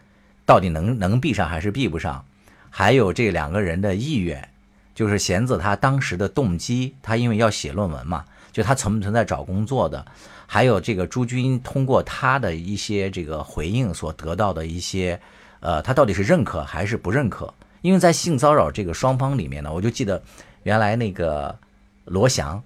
[0.46, 2.26] 到底能能闭上还是闭不上？
[2.76, 4.50] 还有这两个人的意愿，
[4.96, 10.04] 就是弦子他当时的动机，他因为要写论文嘛，就他存不存在找工作的，
[10.48, 15.20] 还有这个朱军通过他的一些这个回应所得到的一些。
[15.60, 17.54] 呃，他到底是认可还是不认可？
[17.82, 20.20] 因为在性骚扰这个双方里面呢，我就记得
[20.64, 21.56] 原来那个
[22.06, 22.60] 罗翔，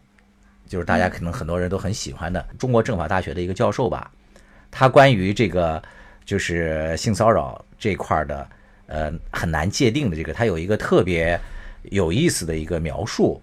[0.70, 4.10] 就是大家可能很多人都很喜欢的中国政法大学的一个教授吧，
[4.72, 5.84] 他关于这个
[6.26, 8.48] 就是性骚扰这块的，
[8.88, 11.40] 呃，很难界定的这个，他有一个特别
[11.84, 13.42] 有意思的一个描述。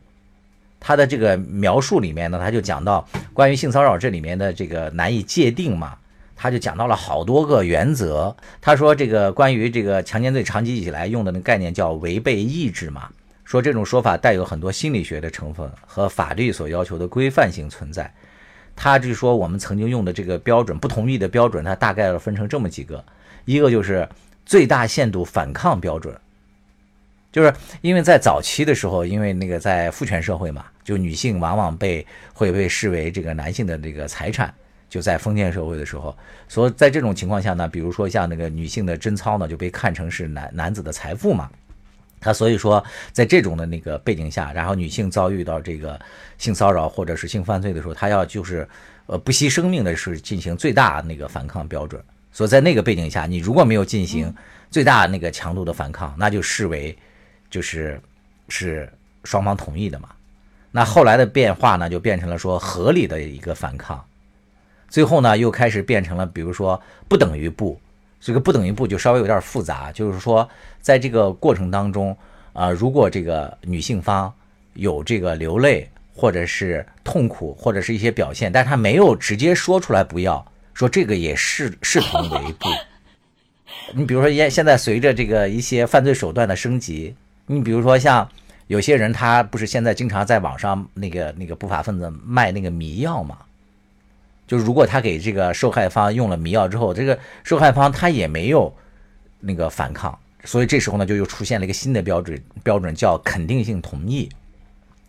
[0.81, 5.97] 他的这个描述里面呢，他就讲到关于性骚扰这里面的这个难以界定嘛。
[6.37, 8.37] 他就讲到了好多个原则。
[8.61, 13.09] 他说，这个关于这个强奸罪长期以来用的那个概念叫违背意志嘛，
[13.45, 18.13] 说这种说法带有很多心理学的成分和法律所要求的规范性存在。
[18.77, 23.03] 他就说，我们曾经用的这个标准，不同意的标准，它大概要分成这么几个，
[23.45, 24.07] 一个就是
[24.45, 26.15] 最大限度反抗标准，
[27.33, 34.53] 就是因为在早期的时候，因为那个在父权社会嘛，就女性往往被会被视为这个男性的这个财产。
[34.91, 41.51] 就在封建社会的时候，所以在这种情况下呢，比如说像那个女性的贞操呢，就被看成是男男子的财富嘛。
[42.21, 46.01] 他所以说，在这种的那个背景下，然后女性遭遇到这个
[46.39, 48.69] 性骚扰或者是性犯罪的时候，她要就是
[49.07, 52.01] 呃不惜生命的是进行最大那个反抗标准。
[52.35, 54.35] 所以在那个背景下，你如果没有进行
[54.69, 56.95] 最大那个强度的反抗，那就视为
[57.49, 57.99] 就是
[58.49, 58.93] 是
[59.23, 60.09] 双方同意的嘛。
[60.73, 64.05] 那后来的变化呢，就变成了说合理的一个反抗。
[64.89, 67.81] 最后呢，又开始变成了，比如说不等于不，
[68.21, 69.93] 这个不等于不就稍微有点复杂。
[69.93, 70.49] 就是说，
[70.81, 72.17] 在这个过程当中，
[72.53, 74.33] 啊、如果这个女性方
[74.73, 80.45] 有这个流泪，或者是痛苦，或者是一些表现，但是她没有直接说出来不要，
[80.75, 82.69] 说这个也视视同为 不。
[83.95, 87.15] 你比如说，现现在随着这个一些犯罪手段的升级，
[87.47, 88.29] 你比如说像
[88.67, 93.39] 有些人，他不是现在经常在网上那个那个不法分子卖那个迷药嘛？
[94.47, 98.75] 就如果他给这个受害方用了迷药之后，这个受害方他也没有
[99.41, 104.29] 那个反抗，所以这时候呢，就又出现了一个新的标准，标准叫肯定性同意，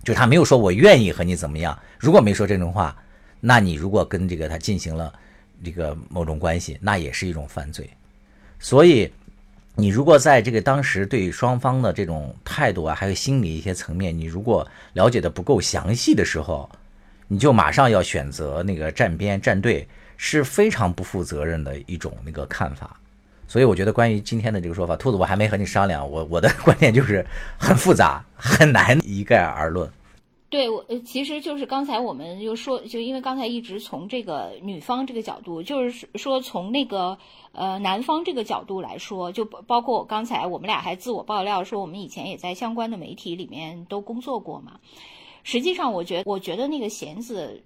[0.03, 2.95] 就他没有说我愿意和你怎么样，如果没说这种话，
[3.39, 5.13] 那你如果跟这个他进行了
[5.63, 7.89] 这个某种关系，那也是一种犯罪。
[8.59, 9.11] 所以
[9.75, 16.69] 你如果在这个当时对双方的这种态度啊，还有心理一些层面，你如果了解的不够详细的时候，
[17.27, 22.97] 你就马上要选择那个站边站队，是非常不负责任的一种那个看法。
[23.47, 27.25] 所以我觉得关于今天的这个说法，兔子我还没和你商量，我我的观点就是
[27.57, 29.89] 很复杂，很难一概而论。
[30.55, 37.17] 对我，呃，其实就是刚才我们又说，就因为刚才一直从这个女方这个角度，就是说从那个
[37.51, 44.79] 呃男方这个角度来说，就包括我刚才我们俩还自我爆料说，我们以前也在相关的媒体里面都工作过嘛。
[45.43, 47.61] 实际上，我觉我觉得那个弦子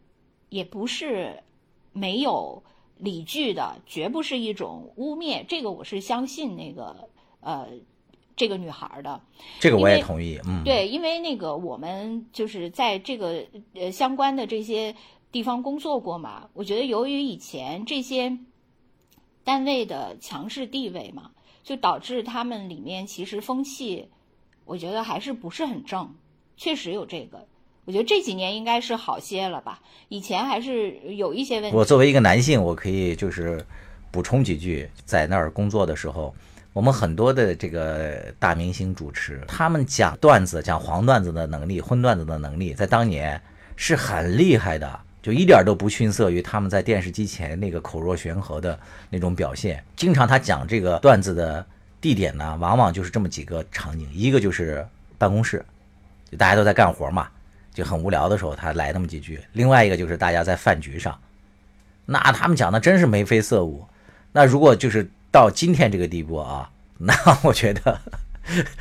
[0.49, 1.43] 也不是
[1.93, 2.63] 没有
[2.97, 7.07] 理据的，绝不是一种污蔑，这个我是相信那个
[7.41, 7.67] 呃。
[8.39, 9.21] 这个女孩的，
[9.59, 14.95] 这个我也同意，嗯，对，因为那个我们就是在这个呃相关的这些
[15.29, 18.37] 地方工作过嘛，我觉得由于以前这些
[19.43, 21.31] 单位的强势地位嘛，
[21.65, 24.07] 就导致他们里面其实风气，
[24.63, 26.15] 我觉得还是不是很正，
[26.55, 27.45] 确实有这个，
[27.83, 31.75] 我觉得这几年应该是好些了吧，以前还是有一些问题。
[31.75, 33.61] 我作为一个男性，我可以就是
[34.09, 36.33] 补充几句，在那儿工作的时候。
[36.71, 43.41] 我们很多的这个大明星主持，他们讲段子、讲黄段子的能力、荤段子的能力，在当年
[43.75, 48.79] 是很厉害的，就一点都不逊色于他们在电视机前那个口若悬河的
[49.09, 49.83] 那种表现。
[49.95, 51.65] 经常他讲这个段子的
[51.99, 54.85] 地点呢，往往就是这么几个场景：一个就是
[55.17, 55.65] 办公室，
[56.29, 57.27] 就大家都在干活嘛，
[57.73, 61.19] 就很无聊的时候他来那么几句；另外一个就是大家在饭局上，
[62.05, 63.83] 那他们讲的真是眉飞色舞。
[64.31, 65.09] 那如果就是。
[65.31, 67.13] 到今天这个地步啊， 那
[67.43, 67.99] 我觉得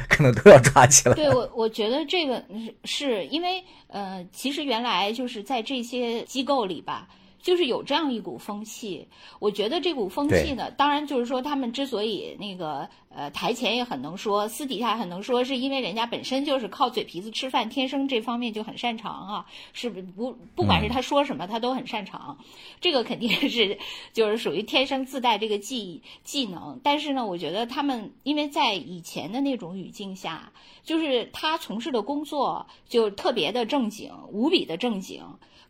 [0.08, 1.14] 可能都要抓起来。
[1.14, 2.42] 对我，我觉得这个
[2.84, 7.08] 是因为呃，其实原来就是在这些机构里吧。
[7.40, 9.06] 就是有这样一股风气，
[9.38, 22.38] 我觉得这股风气呢，当然就是说他们之所以那个呃台前也很能说，私底下很能说，是因为人家本身就是靠嘴皮子吃饭，天生这方面就很擅长啊，是不不不管是他说什么，他都很擅长，
[22.80, 23.78] 这个肯定是
[24.12, 26.80] 就是属于天生自带这个技技能。
[26.82, 35.22] 但是呢，我觉得他们因为在以前的那种语境下，就是他从事的工作就特别的正经，无比的正经。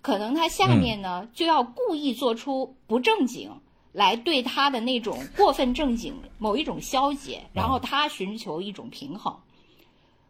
[0.09, 3.51] 可能他下面呢就要故意做出不正经，
[3.93, 9.37] 来对他的那种过分正经某一种消解，然后他寻求一种平衡。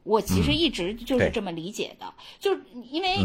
[0.02, 3.18] 我其实一直就是这么理解的，就是因为。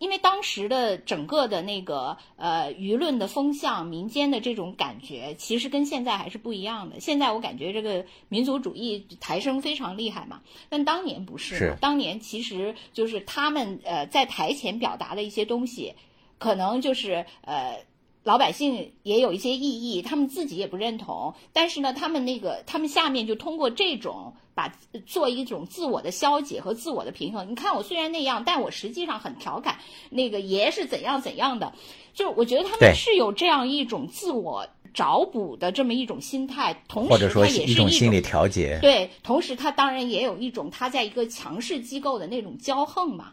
[0.00, 6.98] 因为当时的整个的那个呃舆论的风向、民间的这种感觉，其实跟现在还是不一样的。
[6.98, 11.56] 现在我感觉这个民族主义抬升非常厉害嘛，但当年不是。
[11.56, 11.76] 是。
[11.80, 15.94] 当年其实就是他们呃在台前表达的一些东西，
[16.38, 17.84] 可能就是呃。
[18.22, 24.74] 老百姓也有一些异议，他们自己也不认同，但是呢，他们那个他们下面就通过这种把
[25.06, 27.50] 做一种自我的消解和自我的平衡。
[27.50, 29.78] 你看我虽然那样，但我实际上很调侃
[30.10, 31.72] 那个爷是怎样怎样的，
[32.12, 38.78] 就是我觉得他们是有这样一种自我找补的这么一种心态，同时他也是一种心理调节。
[38.82, 43.32] 对，同时他当然也有一种他在一个强势机构的那种骄横嘛。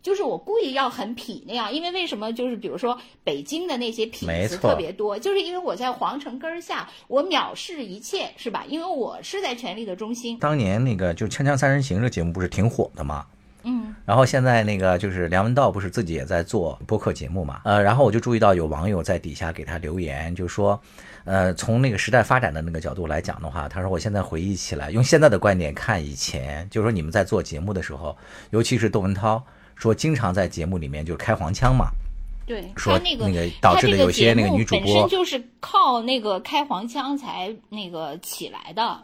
[0.00, 2.32] 就是我故意要很痞那样，因为为什么？
[2.32, 8.64] 就是比如说北京的那些痞子特别多，就是因为我在皇城根儿下，我藐视一切，是吧？
[8.68, 10.38] 因为我是在权力的中心。
[10.38, 13.26] 当年那个就《锵锵三人行》这节目不是挺火的吗？
[13.64, 13.94] 嗯。
[14.06, 17.60] 然后现在那个就是梁文道不是自己也在做播客节目嘛？
[17.64, 20.80] 呃，然后我就注意到有网友在底下给他留言，就说，
[21.24, 28.16] 呃，从那个时代发展的那个角度来讲的话，他说我现在回忆起来，用现在的观点看以前，就是说你们在做节目的时候，
[28.50, 29.44] 尤其是窦文涛。
[29.78, 31.90] 说经常在节目里面就开黄腔嘛，
[32.44, 39.00] 对，说那个导致的有些那个女主播本身就是靠那个开黄腔才那个起来的。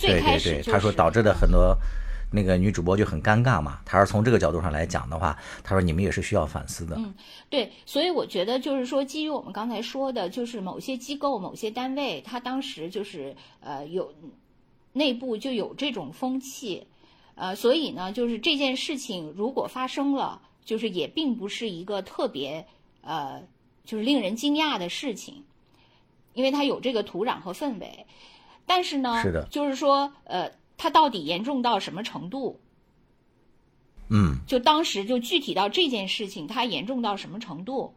[0.00, 1.76] 对对对，他说导致的很多
[2.30, 3.80] 那个女主播就很尴尬嘛。
[3.84, 6.96] 他说从这个角度上来讲的话，他说你们也是需要反思的。
[6.96, 7.12] 嗯，
[7.50, 14.12] 对，所以我觉得就是说，基于我们刚才说的，就是某些机构、某些单位，他当时就是呃有
[14.92, 16.86] 内部就有这种风气。
[17.34, 22.66] 呃，所以呢，就是这件事情如果发生了，就是也并不是一个特别
[23.00, 23.42] 呃，
[23.84, 25.44] 就是令人惊讶的事情，
[26.34, 28.06] 因为它有这个土壤和氛围。
[28.64, 32.60] 但是呢，是的，就是说，呃，它到底严重到什么程度？
[34.08, 37.94] 嗯，就当时就具体到这件事情，它严重到什么程度？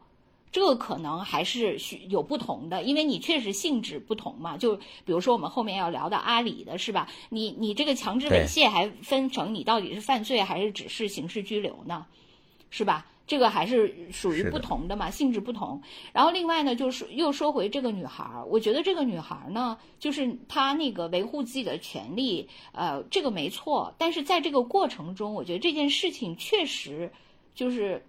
[0.51, 4.57] 这个可能还是需有不同的，因为你确实性质不同嘛。
[4.57, 7.09] 就比如说我们后面要聊的阿里的是吧？
[7.29, 12.05] 你你这个强制猥亵还分成你到底是犯罪还是只是刑事拘留呢？
[12.69, 13.05] 是吧？
[13.27, 15.81] 这个还是属于不同的嘛，性质不同。
[16.13, 23.91] 然后另外呢，就是又说回这个女孩儿，我觉得这个女孩儿呢，就是她那个维护自己的权利，呃，这个没错。
[23.97, 27.11] 但是在这个过程中，我觉得这件事情确实
[27.55, 28.05] 就是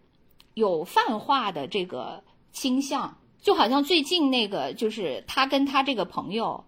[0.57, 6.65] 有泛化的这个倾向，就好像最近那个就是他跟他这个朋友。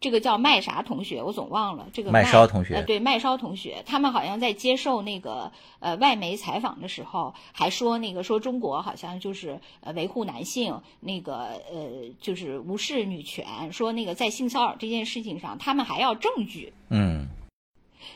[0.00, 16.72] 这个叫麦啥同学，我总忘了这个麦烧同学呃，对麦烧同学，他们好像在接受那个呃外媒采访的时候，还说那个说中国好像就是呃维护男性，那个呃就是无视女权，说那个在性骚扰这件事情上，他们还要证据。
[16.90, 17.26] 嗯，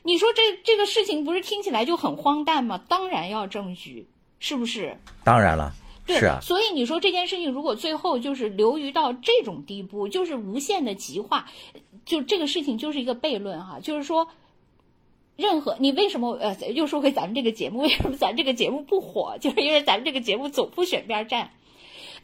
[0.05, 2.81] 你说这这个事情不是听起来就很荒诞吗？
[2.89, 4.07] 当然要证据，
[4.43, 4.99] 是不是？
[5.23, 5.73] 当然了，
[6.05, 11.47] 对，是啊，所以你说这件事情如果最后就是流于到这种地步，就是无限的极化，
[12.05, 14.27] 就这个事情就是一个悖论哈，就是说，
[15.37, 21.53] 任何你为什么呃又说回咱们这个节目，为什么咱这个节目不火， 就是因为咱们这个节目总不选边站。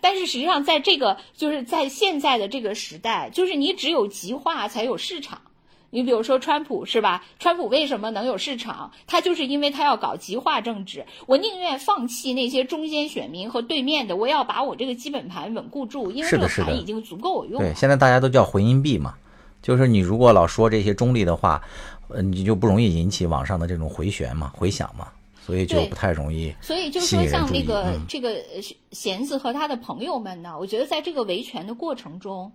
[0.00, 5.42] 但是实际上，在这个就是在现在的这个时代，就是你只有极化才有市场。
[5.90, 7.24] 你比如说川普是吧？
[7.38, 8.92] 川普为什么能有市场？
[9.06, 11.06] 他就是因为他要搞极化政治。
[11.26, 19.14] 我宁愿放弃那些中间选民和对面的，我要把我这个基本盘稳固住，因为这个盘已经足够我用了对，现在大家都叫回音壁嘛，
[19.62, 21.62] 就是你如果老说这些中立的话，
[22.08, 25.08] 呃，你就不容易引起网上的这种回旋嘛、回响嘛，
[25.40, 27.26] 所以就不太容易所以就说。
[27.26, 28.60] 像那个、嗯，这个呃
[28.92, 32.52] 弦子和他的朋友们呢，我觉得在这个维权的过程中，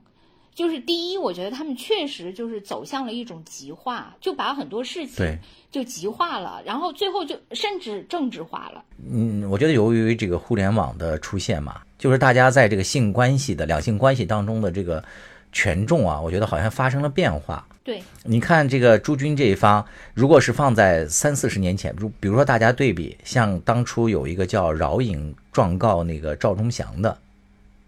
[0.53, 5.39] 就是第一，我觉得他们确实就是走向了一种极化，就把很多事情对
[5.71, 8.83] 就极化了，然后最后就甚至政治化了。
[9.09, 15.03] 嗯，我觉得由于这个互联网的出现嘛，就是大家在这个性关系的两性关系当中的这个
[15.51, 17.67] 权重啊，我觉得好像发生了变化。
[17.83, 27.17] 对，你看这个朱军这一方，如果是放在三四十年前，如比如说大家对比，像当初有一个叫饶颖状告那个赵忠祥的，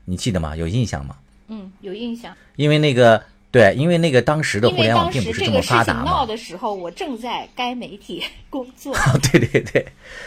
[0.04, 0.54] 你记得吗？
[0.58, 1.16] 有印象吗？
[1.48, 2.36] 嗯，有印象。
[2.56, 3.22] 因为那个
[3.52, 6.26] 对，因为那个当时的互联网并不是这个事这么发达情闹。
[6.26, 8.96] 的时候，我正在该媒体工作。
[9.32, 9.86] 对对对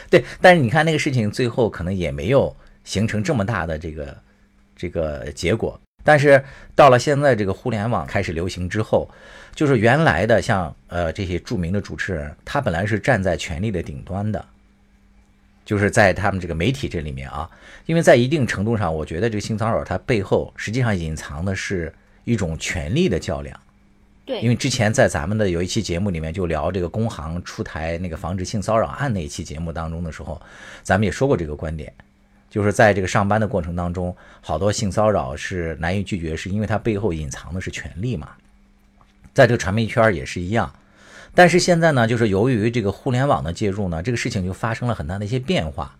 [0.08, 2.54] 对，但是你看那个事情最后可能也没有
[2.84, 4.16] 形成这么大的这个
[4.74, 5.78] 这个结果。
[6.04, 6.42] 但是
[6.74, 9.06] 到了现在这个互联网开始流行之后，
[9.54, 14.42] 就是原来的像呃这些著名的主持人，他本来是站在权力的顶端的，
[15.68, 17.46] 就是在他们这个媒体这里面啊，
[17.84, 21.92] 因为在一定程度上，我觉得这个性骚扰它背后实际上隐藏的是
[22.24, 23.60] 一种权力的较量。
[24.24, 30.40] 对，因为之前在咱们的有一期节目里面就聊这个工行出台那个防止性骚扰案那一期节目当中的时候，
[30.82, 31.92] 咱们也说过这个观点，
[32.48, 38.30] 就是在这个上班的过程当中，好多性骚扰是难以拒绝，是因为它背后隐藏的是权力嘛。
[39.34, 40.72] 在这个传媒圈也是一样，
[41.38, 45.94] 但是现在呢，就是由于这个互联网的介入呢，这个事情就发生了很大的一些变化。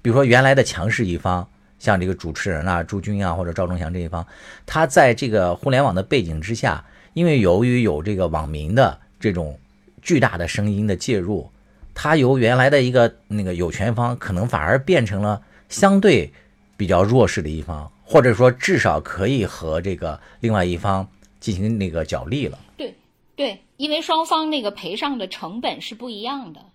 [0.00, 1.46] 比如说原来的强势一方，
[1.78, 4.26] 像这个主持人啊、朱军啊或者赵忠祥这一方，
[4.64, 9.58] 他在这个互联网的背景之下，因为由于有这个网民的这种
[10.00, 11.50] 巨大的声音的介入，
[11.92, 16.32] 他由原来的一个那个有权方，可能反而变成了相对
[16.78, 21.06] 比较弱势的一方，或者说至少可以和这个另外一方
[21.38, 22.58] 进行那个角力了。
[22.78, 22.94] 对
[23.36, 26.66] 对，因为双方那个赔偿的成本是不一样的。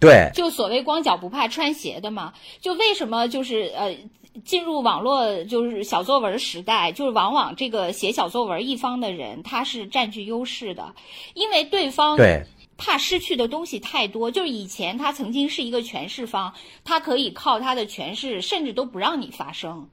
[0.00, 3.96] 对，就所谓光脚不怕穿鞋的嘛，就为什么就是呃
[4.44, 10.96] 进入网络就是小作文时代，就是往往这个写小作文一方的人他是占据优势的，
[11.34, 12.42] 因为对方对，
[12.76, 14.32] 怕失去的东西太多。
[14.32, 19.88] 就是以前他曾经是一个权势方，他可以靠他的权势，甚至都不让你发声。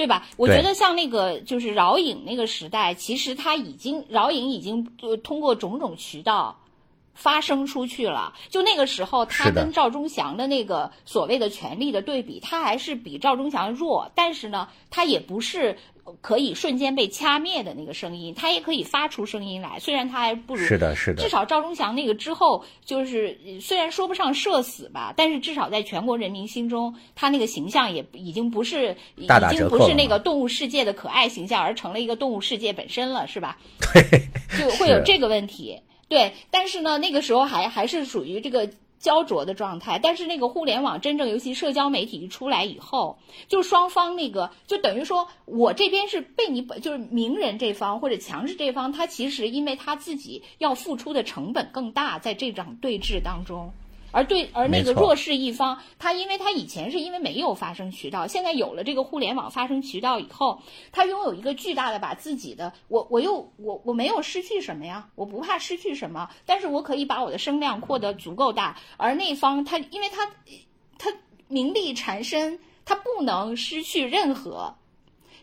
[0.00, 0.26] 对吧？
[0.38, 6.58] 我觉得像那个就是饶颖那个时代，其实他已经饶颖已经就通过种种渠道
[7.20, 8.32] 发声出去了。
[8.48, 15.76] 就那个时候，他跟赵忠祥的那个所谓的权力的对比，他还是比赵忠祥弱，但是呢，他也不是
[16.22, 19.78] 可以瞬间被掐灭的那个声音，他也可以发出声音来。
[19.78, 33.58] 虽然他还不如是的，是的至，少赵忠祥那个之后，就是呃虽然说不上社死吧，但是至少在全国人民心中，他那个形象也已经不是已经不是那个动物世界的可爱形象，而成了一个动物世界本身了，是吧？
[33.92, 34.02] 对，
[34.58, 35.78] 就会有这个问题。
[36.10, 40.00] 对，但是呢，那个时候还还是属于这个焦灼的状态。
[40.02, 53.72] 但是那个互联网真正，尤其社交媒体一出来以后，就双方那个就等于说我这边是被你就是名人这方或者强势这方，他其实因为他自己要付出的成本更大，在这场对峙当中。
[54.10, 60.60] 而对，而那个弱势一方，他因为他以前是因为没有发声渠道，现在有了这个互联网发声渠道以后，
[60.92, 70.28] 他拥有一个巨大的把自己的，我我又我我没有失去什么呀，我不怕失去什么，但是我可以把我的声量扩得足够大，而那方他因为他
[70.98, 71.12] 他
[71.48, 74.74] 名利缠身，他不能失去任何。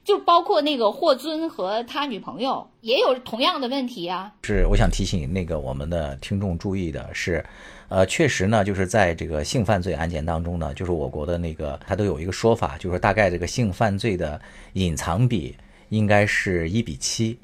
[0.04, 4.34] 就包括那个霍尊和他女朋友也有同样的问题啊。
[4.44, 7.46] 是，我想提醒那个我们的听众注意的是，
[7.90, 14.40] 呃，确实呢，就是在这个性犯罪案件当中呢，就是我国的那个它都有一个说法，就是大概这个性犯罪的
[14.74, 15.56] 隐藏比
[15.90, 17.38] 应该是一比七。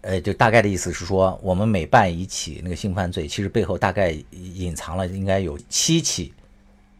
[0.00, 6.32] 呃，就大概的意思是说，我们每办一起那个性犯罪，其实背后大概隐藏了应该有七起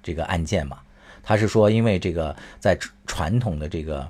[0.03, 0.79] 这个案件嘛。
[1.23, 4.09] 他是说，因为这个在传统的这个。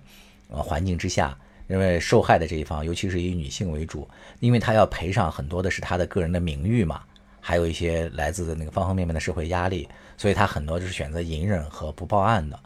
[0.54, 1.34] 呃，环境之下，
[1.66, 4.06] 因为受害的这一方，尤其是以女性为主，
[4.38, 7.00] 因为她要赔偿很多的是她的个人的名誉嘛，
[7.42, 9.86] 还有一些来自的那个方方面面的社会压力，
[10.16, 12.58] 所以他很多就是选择隐忍和不报案的。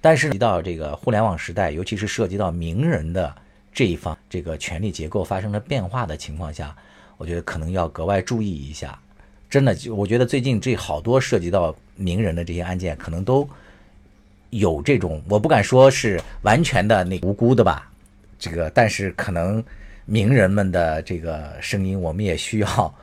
[0.00, 3.34] 但是，一到这个互联网时代，尤其是涉及到名人的
[3.74, 6.74] 这一方，这个权力结构发生了变化的情况下，
[7.18, 8.98] 我觉得可能要格外注意一下。
[9.50, 13.46] 真的，我觉得最近这好多涉及到名人的这些案件，可能都。
[14.50, 17.90] 有这种，我不敢说是完全的那无辜的吧，
[18.38, 19.64] 这个，但是可能
[20.04, 22.94] 名人们的这个声音，我们也需要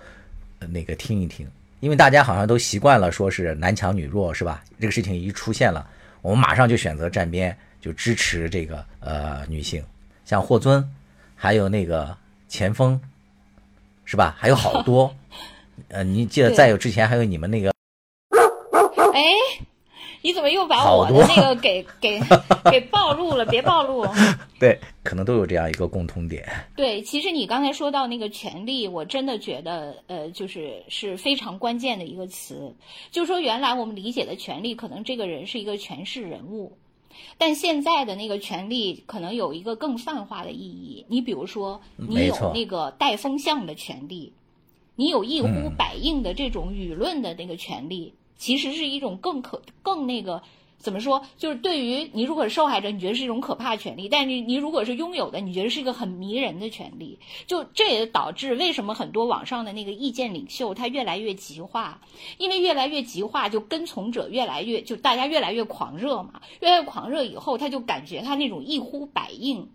[0.68, 1.47] 那个听一听，
[1.80, 4.64] 因为大家好像都习惯了说是男强女弱，是吧？
[4.80, 5.88] 这个事情一出现了，
[6.22, 9.84] 我们马上就选择站边，就支持这个呃女性，
[10.26, 10.88] 像霍尊，
[11.36, 12.16] 还有那个
[12.47, 12.99] 钱锋，
[14.05, 14.36] 是吧？
[14.38, 15.16] 还有好多，
[15.88, 17.78] 呃，你记得再有之前还有你们那个，哎。
[20.22, 22.20] 你怎么又把我的那个给给
[22.70, 23.45] 给暴露了？
[23.45, 24.05] 别暴露。
[24.59, 26.45] 对，可能都有这样一个共通点。
[26.76, 32.76] 对，其实你刚才说到那个权利，我真的觉得，呃，就是是非常关键的一个词。
[33.11, 36.74] 就说原来我们理解的权利，可能这个人是一个权势人物，
[37.38, 41.05] 但现在的那个权利可能有一个更泛化的意义。
[41.07, 44.34] 你比如说，你有那个带风向的权利，
[44.97, 48.13] 你有一呼百应的这种舆论的那个权利。
[48.39, 50.41] 其实是一种更可更那个
[50.79, 51.25] 怎么说？
[51.37, 57.19] 就是对于你，如果是受害者，你觉得是一种可怕权利；但是你如果是拥有的，你觉得是一个很迷人的权利。
[57.47, 61.99] 就这也导致为什么很多网上的那个意见领袖他越来越极化，
[62.37, 69.67] 因为越来越极化，就跟从者越来越就大家越来越狂热嘛，越来越狂热以后，他就感觉他那种一呼百应。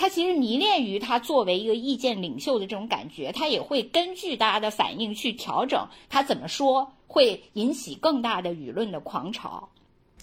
[0.00, 9.68] 他其实迷恋于他作为一个意见领袖的这种感觉，他也会根据大家的反应去调整他怎么说，会引起更大的舆论的狂潮。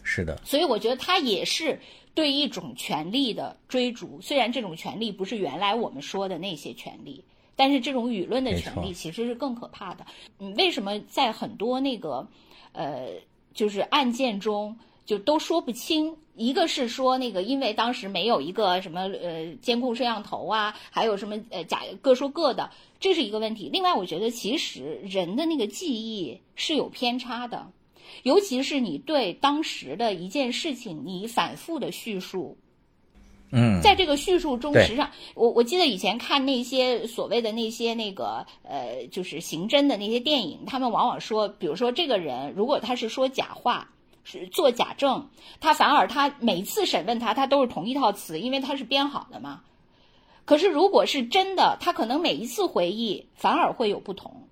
[0.01, 1.79] 是的，所以我觉得他也是
[2.15, 4.19] 对一种权力的追逐。
[4.19, 7.23] 虽然这种权力不是原来我们说的那些权利，
[7.55, 10.03] 但是这种舆论的权利其实是更可怕的。
[10.39, 12.27] 嗯，为什么在很多那个
[12.71, 13.09] 呃，
[13.53, 14.75] 就是案件中？
[15.05, 22.69] 就都说不清，一个是说那个，因为当时没有一个什么呃监控摄像头啊，还有什么呃假各说各的，
[22.99, 23.69] 这是一个问题。
[23.73, 27.67] 另外，我觉得其实人的那个记忆是有偏差的，
[28.21, 32.55] 尤其是你对当时的一件事情，你反复的叙述，
[33.51, 43.89] 嗯，在这个叙述中，实际上我我记得以前看那些所谓的那些那个呃，就是刑侦的那些电影，他们往往说，比如说这个人如果他是说假话。
[44.29, 45.29] 是做假证，
[45.61, 49.61] 他反而他每次审问他，他都是同一套词，因为他是编好的嘛。
[50.43, 54.49] 可是如果是真的，他可能每一次回忆反而会有不同，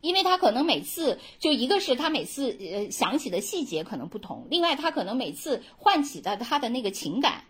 [0.00, 7.44] 因为他可能每次就一个是他每次呃想起的细节可能不同，另外他可能每次唤起的他的那个情感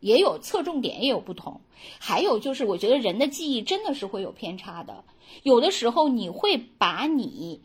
[0.00, 1.60] 也有侧重点也有不同，
[2.00, 5.04] 还有就是我觉得人的记忆真的是会有偏差的，
[5.44, 7.62] 有的时候你会把你。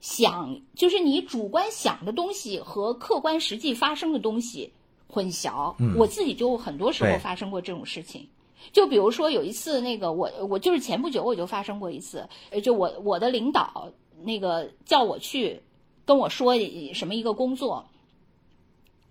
[0.00, 4.72] 想就是你主观想的东西和客观实际发生的东西
[5.06, 8.28] 混淆，我自己就很多时候发生过这种事情。
[8.72, 12.28] 就比如说有一次，那个我我就是前不久我就发生过一次，
[12.62, 13.90] 就我我的领导
[14.22, 15.62] 那个叫我去
[16.04, 16.54] 跟我说
[16.94, 17.86] 什么一个工作，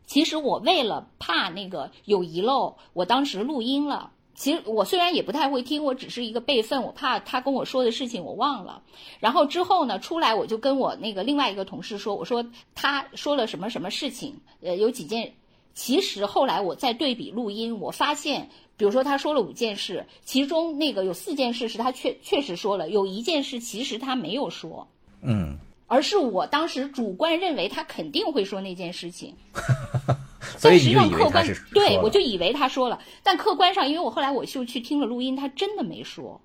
[0.06, 4.12] 其实我为了怕那个有遗漏，我当时录音了。
[4.40, 8.82] 其实我虽然也不太会听，我只是一个备份，我怕他跟我说的事情我忘了。
[9.20, 15.34] 然后之后呢，出来我就跟我那个另外一个同事说，我说他说了什么什么事情，呃，有几件。
[15.74, 24.88] 其实后来我在对比录音，我发现，比如说他说了五件事，其中那个有四件事是他确确实说了，有一件事其实他没有说，
[25.22, 29.36] 嗯，而是我当时主观认为他肯定会说那件事情。
[30.58, 36.40] 所以实际上客观对我就以为他说了，但客观上，因为我后来我就去听了录音，他真的没说。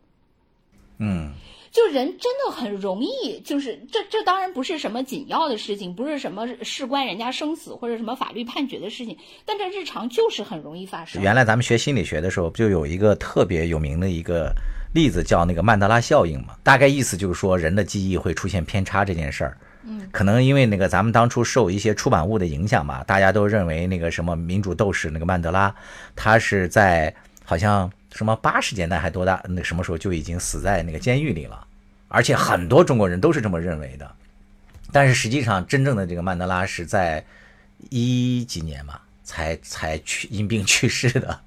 [0.98, 1.32] 嗯，
[1.72, 11.20] 就人真的很容易，就是这这当然不是什么紧要的事情，不是什么事关人家生死或者什么法律判决的事情，但这日常就是很容易发生。
[11.20, 14.52] 原来咱们学心理学的时候，就有一个特别有名的一个
[14.92, 19.58] 例子，叫那个曼德拉效应嘛，大概意思就是说人的记忆会出现偏差这件事儿。
[19.86, 25.74] 嗯，可能因为那个咱们当初受一些出版物的影响吧，大家都认为那个什么民主斗士那个曼德拉，
[26.16, 27.14] 他是在
[27.44, 31.66] 好像什么八十年代还多大那什么时候就已经死在那个监狱里了，
[32.08, 34.10] 而且很多中国人都是这么认为的。
[34.92, 37.24] 但是实际上，真正的这个曼德拉是在
[37.90, 41.40] 一几年嘛，才才去因病去世的，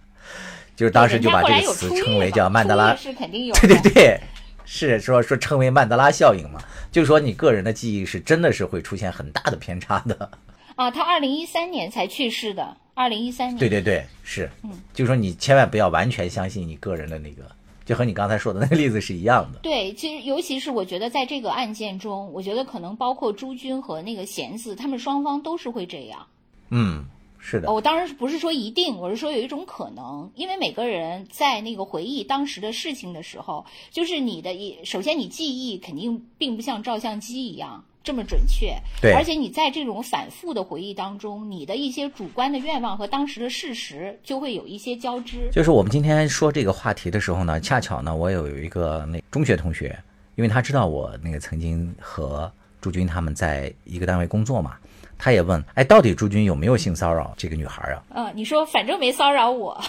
[0.75, 4.19] 就是当时就把这个词称为叫曼德拉，是肯定有， 对对对，
[4.67, 6.61] 是说说称为曼德拉效应嘛，
[6.91, 10.29] 就是说你个人的记忆是真的是会出现很大的偏差的。
[10.75, 17.43] 啊，他二零一三年才去世的，二零一三年，对对对，是，嗯，就是说你千万不要完全相信你个人的那个。
[17.85, 19.59] 就和你刚才说的那个例子是一样的。
[19.59, 26.27] 对，其实尤其是我觉得在这个案件中，我觉得可能包括朱军和那个贤子，他们双方都是会这样。
[26.69, 27.05] 嗯，
[27.39, 27.71] 是的。
[27.71, 37.83] 我当然不是说一定，我是说有一种可能，因为每个人在那个回忆当时的事情的时候，就是你的一，首先你记忆肯定并不像照相机一样。
[38.03, 45.49] 这么准确，对，而且你在这种反复的回忆当中，你的一些主观的愿望和当时的事实就会有一些交织。
[45.51, 49.93] 就是我们今天说这个话题的时候呢，恰巧呢，我有一个那中学同学，
[50.35, 54.77] 因为他知道我那个曾经和朱军他们在一个单位工作嘛，
[55.17, 58.03] 他也问，哎，到底朱军有没有性骚扰这个女孩啊？
[58.15, 59.81] 嗯，你说反正没骚扰我，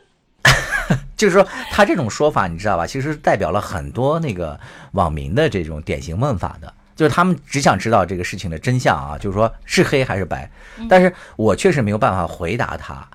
[1.16, 2.86] 就是说他这种说法，你知道吧？
[2.86, 4.58] 其实代表了很多那个
[4.92, 6.72] 网民的这种典型问法的。
[6.96, 10.50] 就是他们只想知道这个事情的真相啊，就是说是黑还是白，
[10.88, 13.06] 但是我确实没有办法回答他，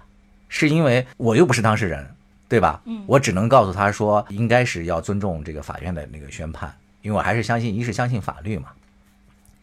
[0.49, 2.07] 是因为我又不是当事人，
[2.47, 2.79] 对吧？
[2.85, 6.71] 嗯，我只能告诉他说，应该是要尊重这个法院的那个宣判，
[7.01, 8.65] 因为我还是相信，一是相信法律嘛，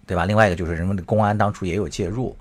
[0.08, 0.24] 对吧？
[0.24, 2.34] 另外一个就是人们的公安当初也有介入，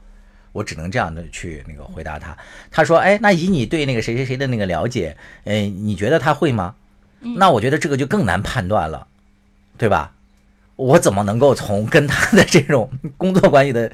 [0.53, 2.35] 我只能这样的去那个回答他。
[2.71, 6.73] 他说，哎，那以你对那个谁谁谁的那个了解，哎，你觉得他会吗？
[7.19, 9.05] 那我觉得这个就更难判断了，
[9.77, 10.13] 对吧？
[10.75, 12.87] 我怎么能够从跟他的这种
[13.17, 13.91] 工作关系的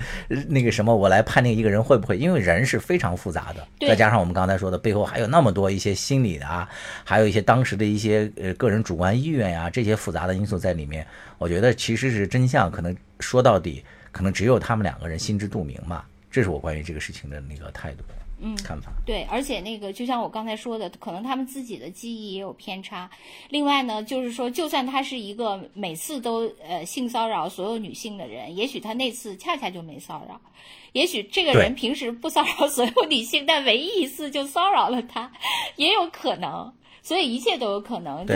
[0.49, 2.17] 那个什么，我来判定一个人会不会？
[2.17, 6.67] 因为人是非常复杂的，再加上我们刚才说的背后还有那么多一些心理的啊，
[7.05, 11.07] 还有一些当时的一些呃个人主观意愿呀，这些复杂的因素在里面。
[11.37, 12.93] 我觉得其实是真相，可能
[13.23, 16.05] 说到底，可能只有他们两个人心知肚明嘛。
[16.29, 18.03] 这是我关于这个事情的那个态度。
[18.45, 23.09] 嗯，看法对，而且那个就像我刚才说的，可能他们自己的记忆也有偏差。
[23.49, 30.41] 另外呢，就是说，就算他是一个每次都呃性骚扰所有女性的人，也许他那次恰恰就没骚扰，
[30.91, 35.31] 也许这个人平时不骚扰所有女性，但唯一一次就骚扰了他，
[35.77, 36.73] 也有可能。
[37.01, 38.33] 所以一切都有可能，就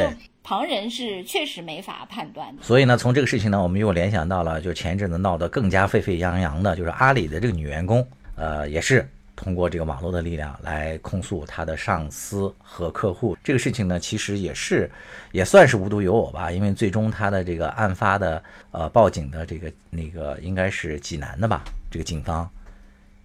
[0.48, 2.64] 旁人是确实没法判断的。
[2.64, 9.06] 所以呢，从这个事情呢，我们又联想到了，就前一阵子闹得更加沸沸扬扬的，就是阿里的这个女员工，呃，也是。
[9.36, 14.90] 通过这个网络的力量来控诉她的上司和客户，这个事情呢，其实也是
[15.34, 16.50] 也算是无独有偶吧。
[16.50, 18.42] 因为最终他的这个案发的
[18.72, 22.50] 呃报警的这个那个应该是济南的吧，这个警方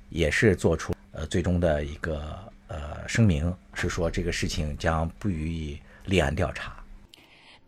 [0.09, 6.75] 也是做出呃最终的一个呃声明，是说这个事情将不予以立案调查。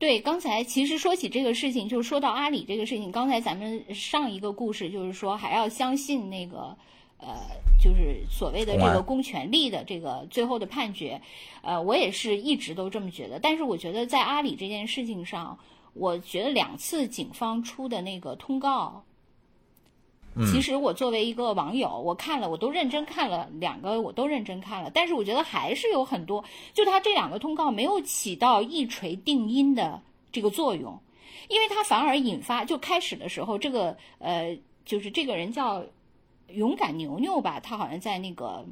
[0.04, 6.76] 对，刚才其实说起这个事情，就是说到阿里这个事情，刚才咱们上一个故事就是说还要相信那个。
[7.16, 7.32] 呃，
[7.80, 11.18] 就是所谓的这个公权力的这个最后的判决，
[11.62, 13.38] 呃，我也是一直都这么觉得。
[13.38, 15.58] 但是我觉得在阿里这件事情上，
[15.94, 19.02] 我觉得两次警方出的那个通告，
[20.52, 24.90] 其实我作为一个网友，我看了，我都认真看了两个，我都认真看了。
[24.92, 30.98] 但是我觉得还是有很多，就他这两个通告没有起到一锤定音的这个作用，
[31.48, 35.84] 因为他反而引发，就开始的时候，这个呃，就是这个人叫。
[36.48, 38.64] 勇敢牛牛吧，他好像在那个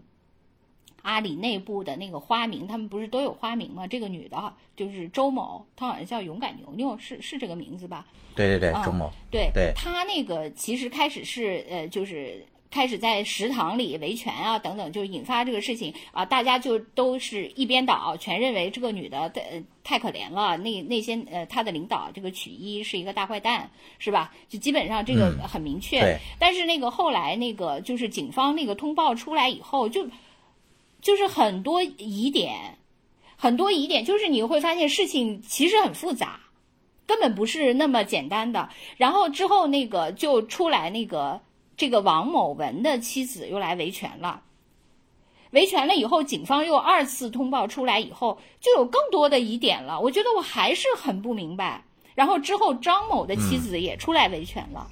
[1.02, 3.86] 阿里内部的那个花名，他们不是都有花名吗？
[3.86, 8.06] 这个女的就是周某，她好像叫勇敢牛牛，是是这个名字吧？
[8.34, 9.10] 对对对，周某。
[9.30, 12.44] 对对，她那个其实开始是呃，就是。
[12.74, 24.32] 开始在食堂里维权啊，等等，就引发这个事情啊，大家就都是一边倒，全认为这个女的呃太可怜了，那那些呃她的领导这个曲一是一个大坏蛋，是吧？
[24.48, 26.18] 就基本上这个很明确。
[26.38, 30.06] 但是那个后来那个就是警方那个通报出来以后，就
[31.02, 32.78] 就是很多疑点，
[33.36, 36.40] 很多疑点，就是你会发现事情其实很复杂，
[37.06, 38.70] 根本不是那么简单的。
[38.96, 41.42] 然后之后那个就出来那个。
[41.74, 44.42] 这个王某文的妻子又来维权了，
[45.50, 49.98] 维权了以后，警方又二次通报出来以后，就有更多的疑点了。
[49.98, 51.82] 我觉得我还是很不明白。
[52.14, 54.86] 然后之后，张某的妻子也出来维权了，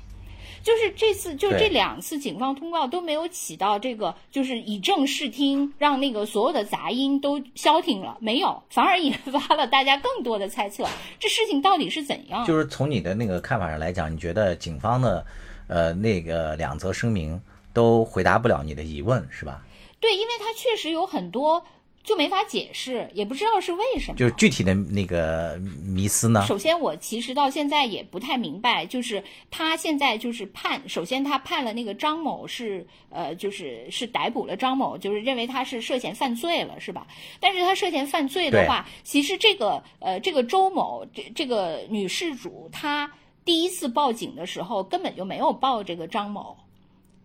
[0.62, 10.86] 就是这次就这两次警方通告都没有起到这个，就是以正视听，让那个所有的杂音都消停了，没有，反而引发了大家更多的猜测，
[11.18, 12.44] 这事情到底是怎样？
[12.44, 15.24] 就是从你的那个看法上来讲，你觉得警方的？
[15.72, 17.40] 呃，那个两则声明
[17.72, 19.62] 都回答不了你的疑问，是吧？
[20.00, 21.64] 对，因为它确实有很多
[22.02, 24.16] 就没法解释，也不知道是为什么。
[24.16, 26.44] 就是具体的那个迷思呢？
[26.46, 37.06] 首先，我其实到现在也不太明白，就是他现在就是判，首先他判了那个张某是呃，就是是逮捕了张某，就是认为他是涉嫌犯罪了，是吧？
[37.38, 43.12] 但是他涉嫌犯罪的话，其实这个呃，这个周某这这个女事主，她
[43.44, 46.56] 第一次报警的时候根本就没有报这个张某。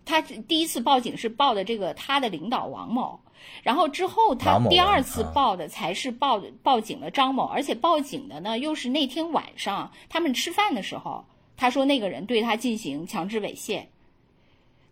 [0.03, 3.19] 她第一次报警是报的这个她的领导王某，
[3.63, 11.25] 然后之后他第二次报的才是报报警了张某，而且报警的呢又是那天晚上他们吃饭的时候，
[11.57, 13.85] 他说那个人对他进行强制猥亵，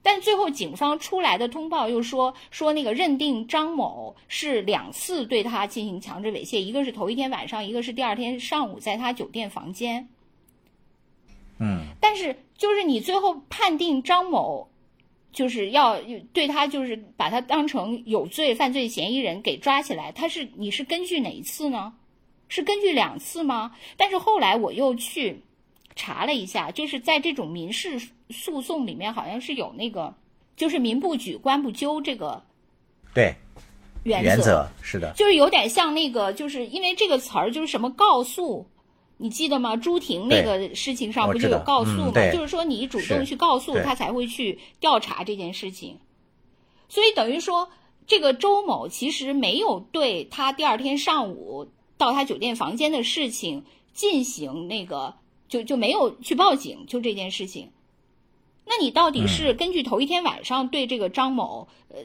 [0.02, 10.10] 但最后警方出来的通报又说说那个认定张某是两次对他进行强制猥亵，一个是头一天晚上，一个是第二天上午在他酒店房间，
[11.60, 14.68] 嗯，但是就是你最后判定张某。
[15.34, 16.00] 就是要
[16.32, 20.12] 对他，就是把他当成有罪犯罪嫌疑人给抓起来。
[20.12, 21.92] 他是你是根据哪一次呢？
[22.48, 23.76] 是根据两次吗？
[23.98, 25.42] 但是后来我又去
[25.96, 30.14] 查了一下，就是在这种民事诉讼里面，好像是有那个，
[30.56, 32.42] 就是民不举，官不究这个
[33.14, 33.34] 对
[34.04, 38.66] 原则是的，就是有点像那个，就是因为这个词儿就是什么告诉。
[39.18, 39.76] 你记得吗？
[39.76, 42.12] 朱婷那个事情上不就有告诉吗？
[42.32, 45.98] 就是说你主动去告诉他才会去调查这件事情，
[46.90, 47.70] 所以等于说
[48.06, 55.14] 这个周某其实没有对他第二天上午到他酒店房间的事情进行那个
[55.48, 57.70] 就就没有去报警，就这件事情。
[58.66, 61.98] 那你到底是根据头一天晚上对这个张某呃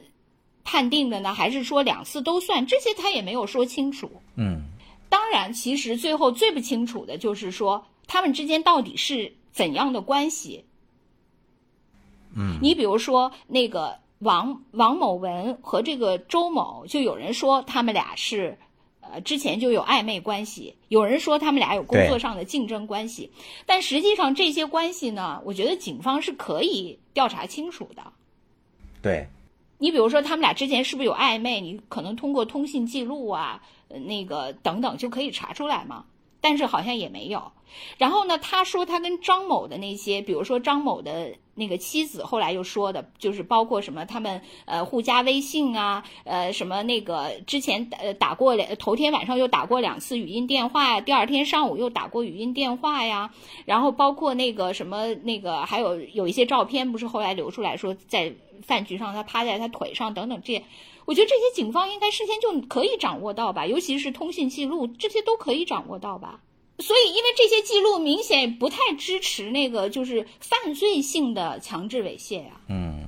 [0.63, 2.65] 判定的呢，还是说两次都算？
[2.65, 4.09] 这些他也没有说清楚。
[4.35, 4.63] 嗯。
[5.09, 10.65] 当然，其实最后最不清楚的就是说，他们之间到底是怎样的关系。
[12.35, 18.57] 嗯，你比如说那个王王某文和这个周某，就有人说他们俩是，
[19.01, 23.31] 呃，之前就有暧昧关系，有人说他们俩有工作上的竞争关系，
[23.65, 28.13] 但实际上这些关系呢，我觉得警方是可以调查清楚的。
[29.01, 29.27] 对。
[29.81, 31.61] 你比如说他们俩之前是不是有暧昧？
[31.61, 33.63] 你可能通过通信记录啊。
[33.89, 36.05] 那个等等就可以查出来吗？
[36.41, 37.51] 但是好像也没有。
[37.97, 53.31] 然后呢，他说他跟张某的那些，比如说张某的那个妻子，后来又说的，就是包括什么他们呃互加微信啊，呃什么那个之前呃打过两头天晚上又打过两次语音电话，第二天上午又打过语音电话呀，
[53.65, 60.63] 然后包括那个什么那个还有有一些照片，不是后来流出来说在饭局上他趴在他腿上等等这些。
[61.05, 66.39] 我觉得这些警方应该事先就可以掌握到吧，尤其是通信记录，这些都可以掌握到吧。
[66.79, 72.51] 所以，因为这些记录明显不太支持那个就是犯罪性的强制猥亵呀。
[72.67, 73.07] 嗯，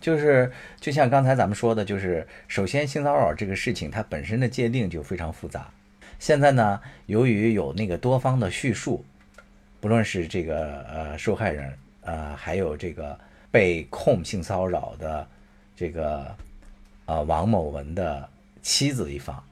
[0.00, 5.70] 就是就像刚才咱们说的，就是首先性骚扰这个事情它本身的界定就非常复杂。
[6.18, 9.04] 现在呢，由于有那个多方的叙述，
[9.80, 13.18] 不论是这个呃受害人呃，还有这个
[13.50, 15.26] 被控性骚扰的
[15.76, 16.34] 这个。
[17.06, 18.26] 啊，王某文的
[18.62, 19.44] 妻子一方，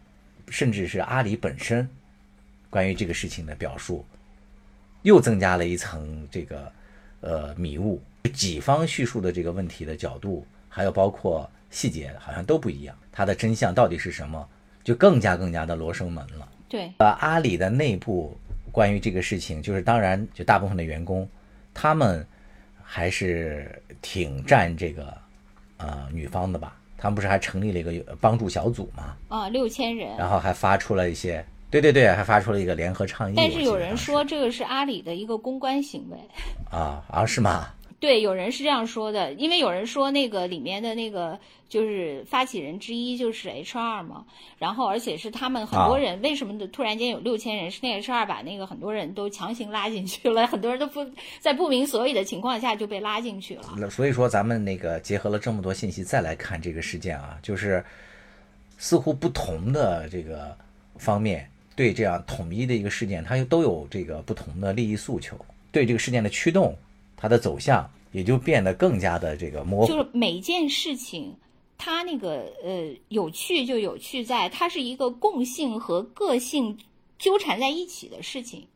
[0.49, 1.87] 甚至是阿里本身，
[2.73, 4.03] 关于这个事情的表述，
[5.03, 6.73] 又增加了一层这个
[7.21, 8.01] 呃迷雾。
[8.33, 12.97] 几方叙述的这个问题的角度，还有包括细节，好像都不一样。
[13.13, 14.49] 它的真相到底是什么，
[14.83, 16.49] 就更加更加的罗生门了。
[16.67, 18.35] 对，呃，阿里的内部
[18.71, 21.29] 关于这个事情，就是当然，就大部分的员工，
[21.75, 22.27] 他们
[22.83, 25.15] 还是挺站这个
[25.77, 26.75] 呃女方的吧。
[26.97, 29.17] 他们不是还成立了一个帮助小组吗？
[29.29, 33.35] 啊，六千人，然后还发出了一些，对对对，还发出了一个联合倡议。
[33.35, 36.19] 但是有人说这个是阿里的一个公关行为。
[36.71, 37.71] 啊啊，是吗？
[37.99, 44.25] 对，有人是这样说的，因为有人说那个里面的那个就是发起人之一就是 HR 嘛，
[44.59, 47.71] 然后而且是他们很多人为什么突然间有六千人？
[47.71, 51.07] 是那 HR 把那个很多人都强行拉进去了，很多人都不
[51.39, 53.89] 在不明所以的情况下就被拉进去了。
[53.89, 57.85] 所以说咱们那个结合了这么多信息再来看这个事件啊，就是
[58.79, 60.57] 似乎不同的这个
[60.97, 65.37] 方面对这样统一的一个事件，它又都有这个不同的利益诉求，
[65.71, 66.77] 对这个事件的驱动。
[67.17, 69.93] 它的走向也就变得更加的这个模糊。
[69.93, 71.33] 就是每件事情，
[71.79, 76.77] 它那个呃有趣就有趣在它是一个共性和个性
[77.21, 78.67] 纠缠在一起的事情。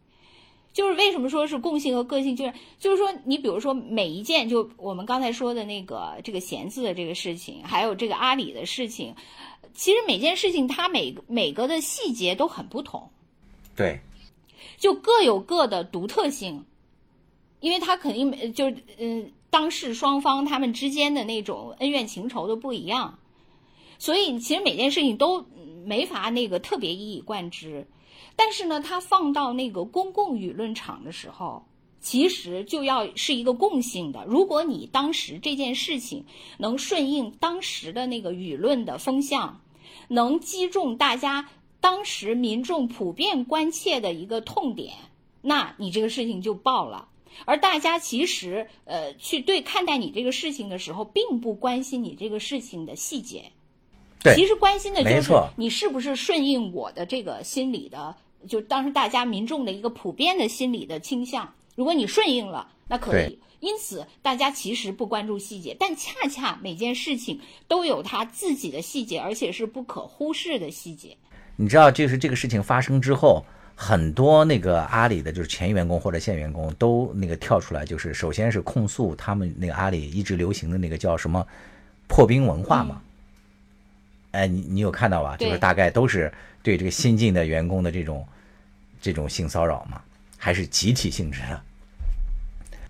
[0.76, 9.14] 就是为什么说是共性和个性，就是就是说你比如说每一件，就我们刚才说的那个这个弦子的这个事情，还有这个阿里的事情，
[9.72, 13.08] 其实每件事情它每每个的细节都很不同。
[13.74, 14.00] 对，
[14.76, 16.66] 就各有各的独特性。
[17.60, 23.18] 因为他肯定就是嗯，当事双方他们之间的那种恩怨情仇都不一样，
[23.98, 25.46] 所以其实每件事情都
[25.86, 27.86] 没法那个特别一以贯之。
[28.36, 31.64] 但是呢，它放到那个公共舆论场的时候，
[32.00, 34.24] 其实就要是一个共性的。
[34.28, 36.24] 如果你当时这件事情
[36.58, 39.60] 能顺应当时的那个舆论的风向，
[40.08, 41.48] 能击中大家
[41.80, 44.94] 当时民众普遍关切的一个痛点，
[45.40, 47.08] 那你这个事情就爆了。
[47.44, 53.52] 而大家其实呃去对看待你这个事情的时候，并不关心你这个事情的细节，
[54.22, 58.16] 对其实关心的就是你是不是顺应我的这个心理的，
[58.46, 61.52] 就当时大家民众的一个普遍的心理的倾向。
[61.74, 63.38] 如果你顺应了，那可以。
[63.60, 71.16] 因此，大家其实不关注细节，但恰恰每件事情都有它自己的细节，而且是不可忽视的细节。
[71.56, 73.44] 你知道，就是这个事情发生之后，
[73.74, 81.44] 很多那个阿里的就是前员工或者现员工都那个跳出来，就是首先是控诉他们那个阿里一直流行的那个叫什么
[82.06, 83.00] 破冰文化嘛。
[84.32, 85.34] 哎，你你有看到吧？
[85.38, 86.32] 就是大概都是
[86.62, 88.24] 对这个新进的员工的这种
[89.06, 90.02] 这种性骚扰嘛，
[90.36, 91.62] 还是集体性质的，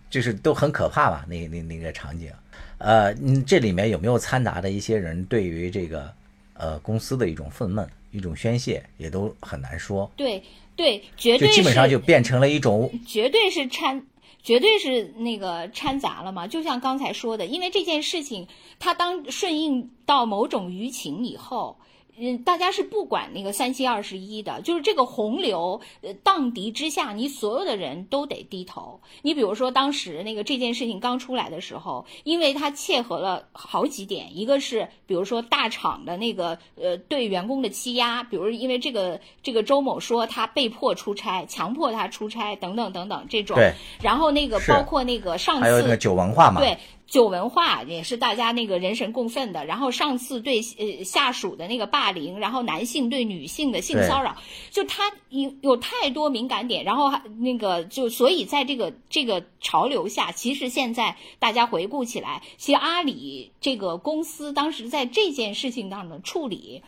[0.08, 1.26] 就是都很可怕吧？
[1.28, 2.32] 那那那个场景，
[2.78, 6.10] 呃，嗯，这里面有没有掺杂的一些人对于这个
[6.54, 10.42] 呃公司的一种愤懑、一种宣泄，也都很难说，对
[10.74, 14.06] 对，绝对是基本上就变成了一种绝对是掺，
[14.42, 16.46] 绝对是那个掺杂了嘛。
[16.46, 18.48] 就像刚才说的，因为这件事情，
[18.78, 21.76] 它当顺应到某种舆情以后。
[22.18, 29.00] 嗯，大家是不管那个三七二十一的，就是这个洪流呃荡涤之下，你所有的人都得低头。
[29.22, 46.76] 你比如说当时那个这件事情刚出来的时候，因为它切合了好几点，一个是比如说大厂的那个呃对员工的欺压，比如因为这个这个周某说他被迫出差，强迫他出差等等等等这种，对，然后那个包括那个上次还有那个酒文化嘛，对。
[47.06, 54.36] 酒文化也是大家那个人神共愤的，然后上次对呃下属的那个霸凌，然后男性对女性的性骚扰，
[54.70, 66.82] 就他有有太多敏感点，然后还那个就所以在这个这个潮流下，其实现在大家回顾起来，其实阿里这个公司当时在这件事情上的处理，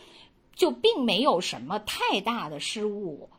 [0.57, 3.31] 就并没有什么太大的失误。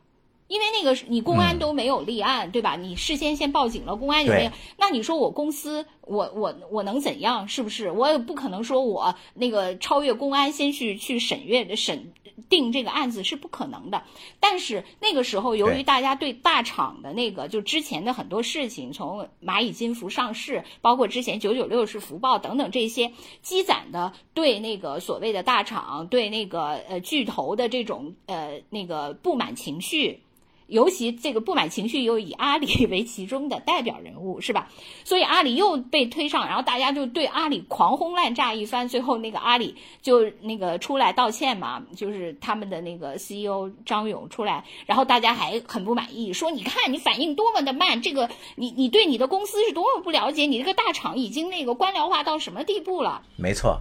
[0.49, 2.75] 因为那个你公安都没有立案，对吧？
[2.75, 4.51] 你事先先报警了，公安也没有。
[4.77, 7.47] 那你说我公司，我我我能怎样？
[7.47, 7.91] 是不是？
[7.91, 12.11] 我也不可能说我那个超越公安，先去去审阅审
[12.49, 14.01] 定这个案子是不可能的。
[14.39, 23.11] 但是那个时候，由于大家对大厂的那个就之前的很多事情，从蚂蚁金服上市，包括之前九九六是福报等等这些
[23.43, 30.21] 积攒的对那个所谓的大厂、对那个呃巨头的这种呃那个不满情绪。
[30.69, 34.69] 尤其这个不满情绪又以阿里为其中的代表人物，是吧？
[35.03, 53.21] 所以阿里又被推上，然后大家就对阿里狂轰滥炸一番，最后那个阿里就那个出来道歉嘛，就是他们的那个 CEO 张勇出来，然后大家还很不满意，说你看你反应多么的慢，这个你你对你的公司是多么不了解，你这个大厂已经那个官僚化到什么地步了？
[53.37, 53.79] 没错，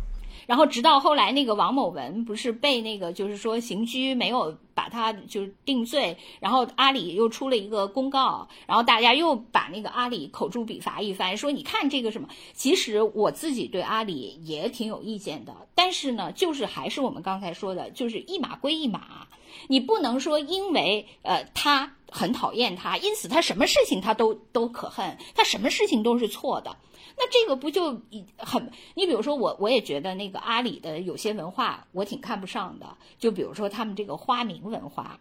[0.49, 19.28] 然后直到后来那个王某文不是被那个就是说刑拘没有把他就是定罪，然后阿里又出了一个公告，然后大家又把那个阿里口诛笔伐一番，说你看这个什么，其实我自己对阿里也挺有意见的，但是呢，就是还是我们刚才说的，就是一码归一码，
[19.66, 26.74] 你不能说因为呃他很讨厌他，因此他什么事情他都都可恨，他什么事情都是错的。
[27.18, 28.00] 那这个不就
[28.36, 28.70] 很？
[28.94, 32.86] 你比如说我，我也觉得那个阿里的有些文化我挺看不上的，
[33.18, 35.18] 就比如说他们这个花名文化，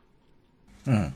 [0.85, 1.11] 嗯，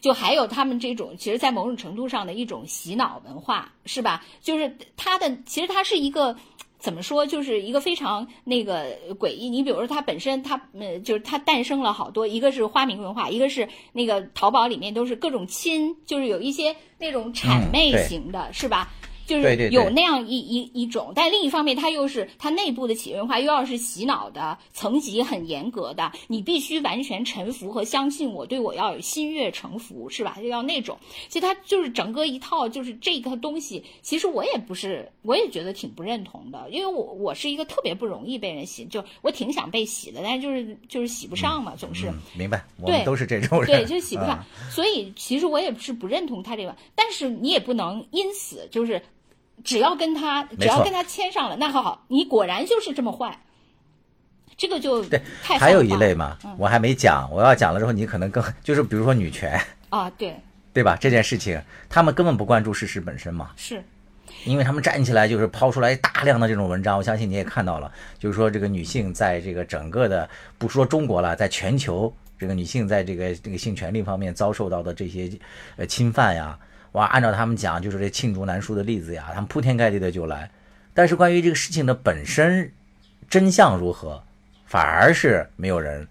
[0.00, 4.24] 就还有他们这种，其实，在某种程度上的一种洗脑文化，是吧？
[4.40, 6.36] 就是它的，其实它是一个。
[6.78, 9.48] 怎么说，就是一个非常那个诡异。
[9.48, 18.90] 你比如说，它本身它呃，就是它诞生了好多，一个是花名文化，一个是那个淘宝里面都是各种亲，就是有一些那种谄媚型的，是吧？
[19.26, 30.36] 就是有那样一一一种，但另一方面，它又是它内部的企业文化，又要是洗脑的，层级很严格的，你必须完全臣服和相信我，对我要有心悦诚服，是吧？
[30.40, 30.98] 就要那种。
[31.28, 42.08] 其实它就是整个一套，就是这个东西，其实我也不是，我也觉得挺不认同的，因为我我是一个特别不容易被人洗，就我挺想被洗的，但是就是就是洗不上嘛，总是。
[42.08, 44.38] 嗯，明白，我对们都是这种人，对，就是洗不上。
[44.38, 49.00] 嗯所以其实我也是不认同他这个，但是你也不能因此就是，
[49.64, 53.38] 只要跟他只要跟他签上了，那好好，你果然就是这么坏，
[54.56, 60.36] 这个就对，太还有一类嘛，我还没讲，我要讲了之后，你可能更就是比如说女权，啊，对，
[60.72, 60.96] 对吧？
[61.00, 63.82] 这件事情他们根本不关注事实本身嘛，是。
[64.44, 75.30] 因为他们站起来就是抛出来大量的这种文章，我相信你也看到了，就是说这个女性在这个整个的不说中国了，在全球这个女性在这个这个性权利方面遭受到的这些
[75.76, 76.58] 呃侵犯呀，
[76.92, 80.50] 哇，按照他们讲就是这罄竹难书的例子呀，他们铺天盖地的就来。
[80.94, 82.72] 但是关于这个事情的本身
[83.28, 84.22] 真相如何，
[84.66, 86.06] 反而是没有人，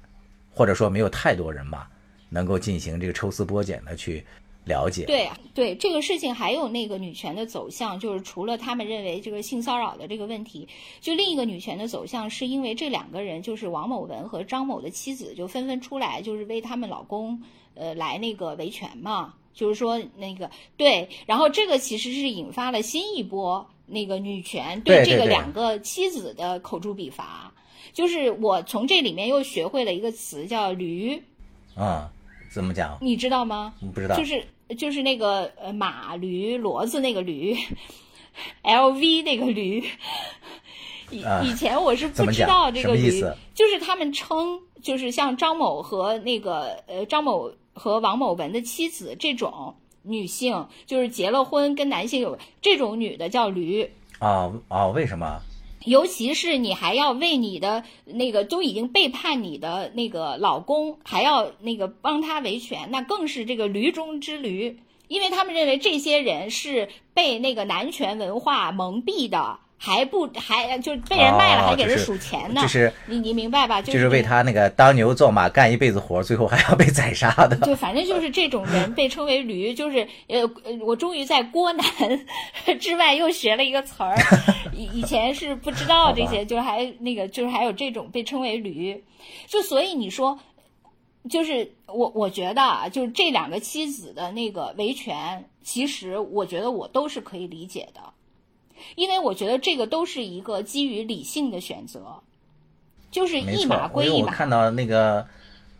[0.53, 1.89] 或者说没有太多人吧，
[2.29, 4.23] 能够进行这个抽丝剥茧的去。
[4.63, 10.67] 了解对对这个事情还有那个女权的走向，就是除了他们认为这个性骚扰的这个问题，
[10.99, 17.41] 就另一个女权的走向是因为这两个人就是王某文和张某的妻子就纷纷出来，就是为他们老公
[17.73, 27.53] 呃来那个维权嘛，就是说那个对，然后这个其实是引发了新一波那个女权对这个两个妻子的口诛笔伐，
[27.93, 31.21] 就是我从这里面又学会了一个词叫驴
[31.75, 32.09] 啊。
[32.53, 32.97] 怎么讲？
[32.99, 33.73] 你知道吗？
[33.93, 34.17] 不知道。
[34.17, 34.45] 就是
[34.77, 37.57] 就是那个呃马驴骡子那个驴
[38.63, 39.81] ，L V 那个驴。
[41.11, 43.21] 以以前我是不知道这个驴，
[43.53, 49.73] 就是他们称就是像张某和那个呃张某和王某文的妻子这种
[50.03, 53.89] 女性，就是结了婚跟男性有这种女的叫驴。
[54.19, 55.41] 啊啊，为什么？
[55.85, 64.77] 尤其是你还要为你的那个都已经背叛你的那个老公，还要那个帮他维权，那更是这个驴中之驴，
[65.07, 69.57] 因为他们认为这些人是被那个男权文化蒙蔽的。
[69.83, 72.61] 还不还就被人卖了，还给人数钱呢。
[72.61, 73.81] 就是你你明白吧？
[73.81, 77.55] 就是为他那个当牛做马干一辈子活，最后还要被宰杀的。
[77.65, 79.73] 就反正就是这种人被称为驴。
[79.73, 80.41] 就是呃，
[80.81, 81.83] 我终于在郭南
[82.79, 84.15] 之外又学了一个词儿，
[84.71, 89.03] 以以前是不知道这些，就是还那个就是还有这种被称为驴。
[89.47, 90.37] 就所以你说，
[91.27, 98.01] 就是我我觉得啊，就是这两个妻子的那个维权，其实我觉得我都是可以理解的。
[98.95, 102.21] 因为我觉得这个都是一个基于理性的选择，
[103.09, 104.27] 就是一码归一码。
[104.27, 105.25] 我看到那个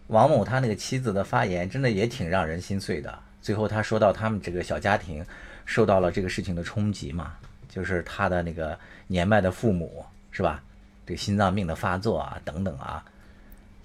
[0.08, 3.20] 王某他那个妻子的发言，真的也挺让人心碎的。
[3.42, 5.26] 最后他说到他们这个小家庭
[5.66, 7.34] 受到了这个事情的冲击嘛，
[7.70, 8.78] 就是他的那个
[9.08, 10.64] 年迈的父母是吧？
[11.06, 13.04] 这个心脏病的发作啊，等等啊，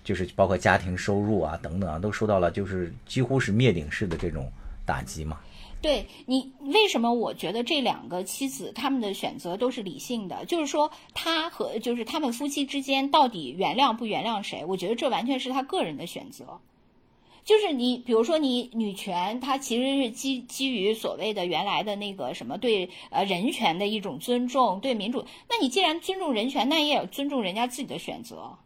[0.04, 4.52] 就是包括家庭收入啊等等啊，都受到了就是几乎是灭顶式的这种
[4.84, 5.40] 打击嘛。
[5.86, 7.14] 对你为什么？
[7.14, 14.64] 我觉得这两个妻子他们的选择都是理性的，就是说他和就是他们夫妻之间到底原谅不原谅谁？
[14.64, 16.60] 我觉得这完全是他个人的选择。
[17.44, 25.24] 就是你比如说你女权，它其实是基基于所谓的原来的那个什么对呃人权的一种尊重，对民主。
[25.48, 28.58] 那你既然尊重人权，那也要尊重人家自己的选择，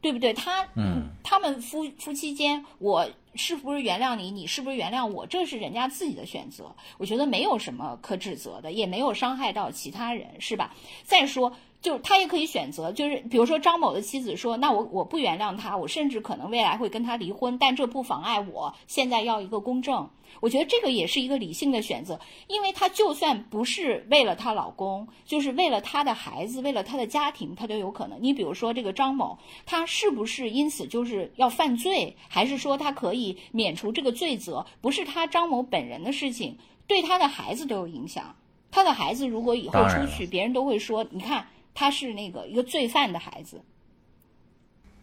[0.00, 0.32] 对不对？
[0.32, 3.08] 他嗯，他们夫夫妻间我。
[3.34, 4.32] 是不是原谅你？
[4.32, 5.24] 你是不是原谅我？
[5.24, 10.74] 这是人家自己的选择，我觉得没有什么可指责的，也没有伤害到其他人，是吧？
[11.04, 11.52] 再说，
[11.88, 20.10] 就他也可以选择，就是比如说张某的妻子说：“那我我不原谅他，我甚至可能未来会跟他离婚，但这不妨碍我现在要一个公正。”
[20.40, 28.18] 我觉得这个也是一个理性的选择，因为她就算不是为了她老公，就是为了她的孩子，为了她的家庭，她都有可能。
[28.20, 34.66] 你比如说这个张某，他是不是因此就是要犯罪，还是说他可以免除这个罪责？
[34.82, 38.36] 不是他张某本人的事情，对他的孩子都有影响。
[38.70, 41.46] 他的孩子如果以后出去，别人都会说，你看
[41.78, 43.62] 他是那个一个罪犯的孩子。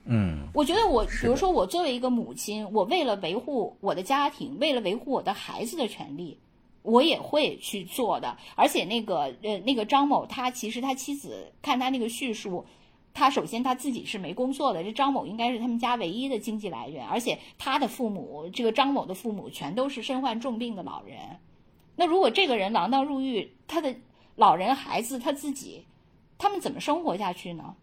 [0.04, 6.38] 嗯，我觉得我，比如说我作为一个母亲，我为了维护我的家庭，为了维护我的孩子的权利，
[6.82, 8.38] 我也会去做的。
[8.56, 12.66] 而且那个呃，那个张某，他其实他妻子看他那个叙述，
[13.14, 17.08] 他首先他自己是没工作的，这张某应该是他们家唯一的经济来源。
[17.08, 21.40] 而且他的父母，这个张某的父母全都是身患重病的老人。
[21.96, 23.96] 那如果这个人锒铛入狱，他的
[24.36, 25.86] 老人、孩子他自己，
[26.38, 27.76] 他们怎么生活下去呢？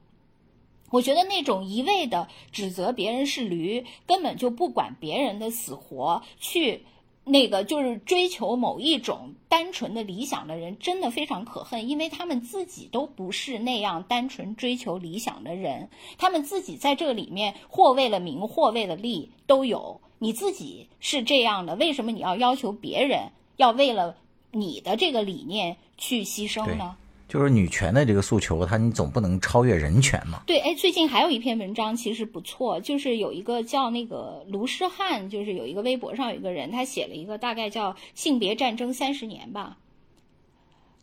[0.90, 6.84] 我觉得那种一味的指责别人是驴，根本就不管别人的死活，去
[7.24, 15.88] 那个就是追求某一种单纯的理想的人，真的非常可恨，因为他们自己都不是那样单纯追求理想的人，
[16.18, 20.00] 他们自己在这里面或为了名，或为了利都有。
[20.18, 24.16] 你自己是这样的，为什么你要要求别人要为了
[24.50, 26.96] 你的这个理念去牺牲呢？
[27.32, 30.42] 就是女权的这个诉求，它你总不能超越人权嘛？
[30.46, 39.78] 对，哎，最近还有一篇文章其实不错，就是有一个叫那个卢诗汉，就是有一个微博上有一个人，他写了一个大概叫《性别战争三十年》吧。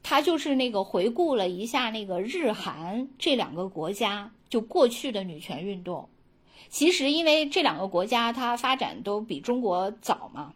[0.03, 6.09] 他就是那个回顾了一下那个日韩这两个国家就过去的女权运动。
[6.69, 10.53] 其实因为这两个国家它发展都比中国早嘛。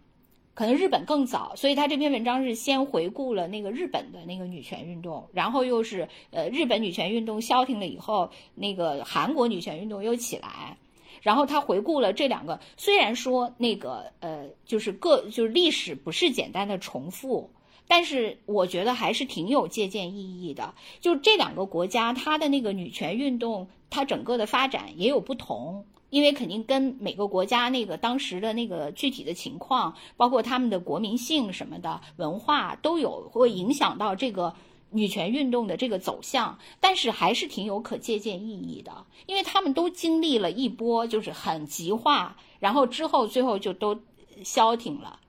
[0.53, 10.77] 可能日本更早，所以他这篇文章是先回顾了那个日本的那个女权运动，然后又是呃日本女权运动消停了以后，那个韩国女权运动又起来，
[11.21, 17.49] 然后他回顾了这两个，虽然说那个呃就是各就是历史不是简单的重复，
[17.87, 20.75] 但是我觉得还是挺有借鉴意义的。
[20.99, 25.85] 就这两个国家，它的那个女权运动，它整个的发展也有不同。
[26.13, 34.53] 因为肯定跟每个国家那个当时的那个具体的情况，包括他们的国民性什么的文化都有会影响到这个
[34.91, 43.99] 女权运动的这个走向，但是还是挺有可借鉴意义的，因为他们都经历了一波就是很极化，然后之后最后就都
[44.43, 45.19] 消停了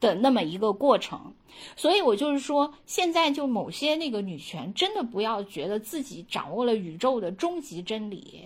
[0.00, 1.34] 的那么一个过程，
[1.76, 8.42] 所以我就是说，现在就某些那个女权真的不要觉得自己掌握了宇宙的终极真理。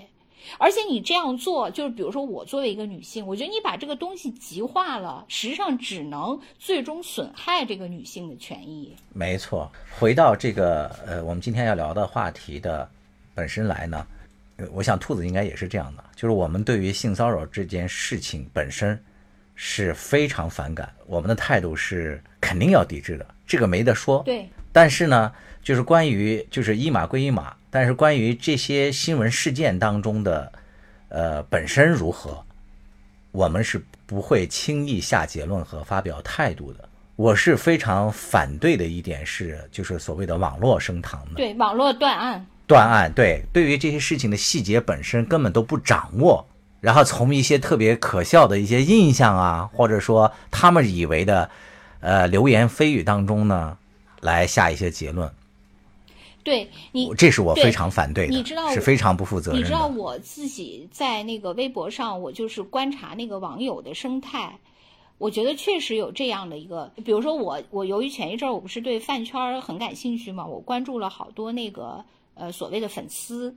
[0.59, 8.95] 而且你这样做，就是比如说我作为一个女性，我觉得你把这个东西极化了，实际上只能最终损害这个女性的权益。
[9.13, 12.89] 没错，回到这个呃，我们今天要聊的话题的
[13.35, 14.07] 本身来呢，
[14.73, 18.99] 我想兔子应该也是这样的，就是我们对于性骚扰这件事情本身
[19.55, 24.23] 是非常反感，我们的态度是肯定要抵制的，这个没得说。
[24.25, 24.49] 对。
[24.73, 27.55] 但是呢，就是关于就是一码归一码。
[27.71, 30.53] 但是关于这些新闻事件当中的，
[31.09, 32.45] 呃，本身如何，
[33.31, 36.89] 我们是不会轻易下结论和发表态度的。
[37.15, 46.45] 我是非常反对的一点是，就是所谓的网络升堂的，对网络断案，断案，对，对于这些事情的细节本身根本都不掌握，
[46.81, 51.51] 然后从一些特别可笑的一些印象啊，或者说他们以为的，
[52.01, 53.77] 呃，流言蜚语当中呢，
[54.21, 55.31] 来下一些结论。
[56.43, 59.63] 对你，这是我非常反对的，你知道是非常不负责任的。
[59.63, 64.59] 你知道我自己在那个微博上，我就是观察那个网友的生态，
[65.19, 72.03] 我觉得确实有这样的一个，比如说我，我由于前一阵儿我不是对饭圈很感兴趣嘛，我关注了好多那个
[72.35, 73.55] 呃所谓的粉丝。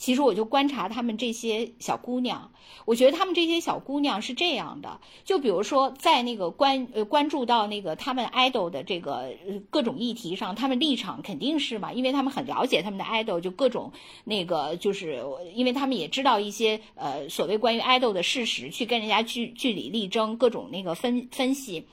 [0.00, 2.52] 其实我就观察他们这些小姑娘，
[2.86, 9.30] 我觉得他们这些小姑娘是这样的，就比如说在那个关呃关注到那个他们 idol 的这个
[9.68, 13.92] 各种议题上，他们立场肯定是嘛，因为他们很了解他们的 idol，就各种
[14.24, 15.22] 那个就是
[15.54, 21.84] 因为他们也知道一些呃所谓关于 idol 的事实，去跟人家据据理力争，各种那个分分析，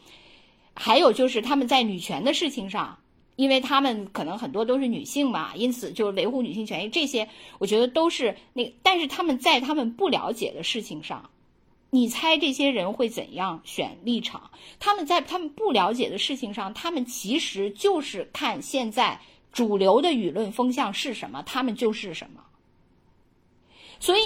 [0.73, 2.99] 还有就是他们在女权的事情上。
[3.37, 7.29] 因为他们可能很多都是女性嘛，因此就是维护女性权益这些，
[7.59, 8.75] 我觉得都是那。
[8.81, 11.29] 但是他们在他们不了解的事情上，
[11.91, 14.49] 你猜这些人会怎样选立场？
[14.79, 19.21] 他们在他们不了解的事情上，他们其实就是看现在
[19.51, 22.41] 主流的舆论风向是什么，他们就是什么。
[23.99, 24.21] 所以，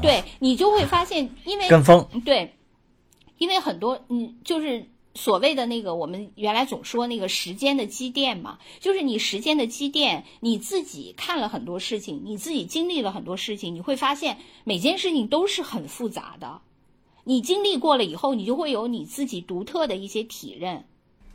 [0.00, 2.50] 对你就会发现，因为跟风，对，
[3.36, 4.88] 因为很多，嗯，就是。
[5.14, 16.60] 所谓的那个，我们原来总说那个时间的积淀嘛，就是你时间的积淀，你自己看了很多事情，你自己经历了很多事情，你会发现每件事情都是很复杂的。
[17.22, 20.84] 你经历过了以后，你就会有你自己独特的一些体认。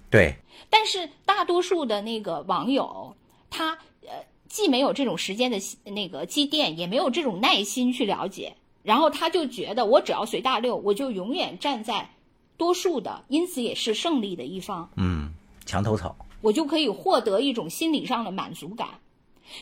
[0.10, 0.36] 对。
[0.70, 3.16] 但是大多数的那个网友，
[3.50, 12.12] 他呃既没有这种时间的那个积淀，也没有这种耐心去了解，然后他就觉得我只要随大流，我就永远站在。
[12.60, 14.88] 多数的，因此也是胜利的一方。
[14.98, 15.34] 嗯，
[15.66, 18.90] 墙头草，我就可以获得一种心理上的满足感。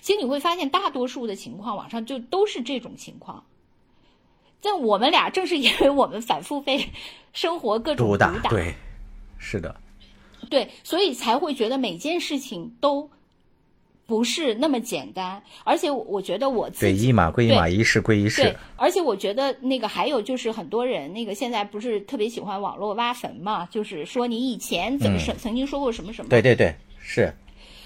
[0.01, 3.45] 其实你会发现，大多数的情况，网上就都是这种情况。
[4.59, 6.89] 但我们俩正是因为我们反复被
[7.31, 8.75] 生活各种毒打，对，
[9.37, 9.79] 是的，
[10.49, 13.09] 对，所以才会觉得每件事情都。
[14.08, 18.41] 不是那么简单，而且我觉得我自己对一码归一码，一事归一事。
[18.41, 26.29] 对，而且我觉得那个还有就是很多人那个现在不是特别喜欢网络挖坟嘛，就是说你以前怎么说曾经说过什么什么。
[26.29, 27.34] 对对对，是。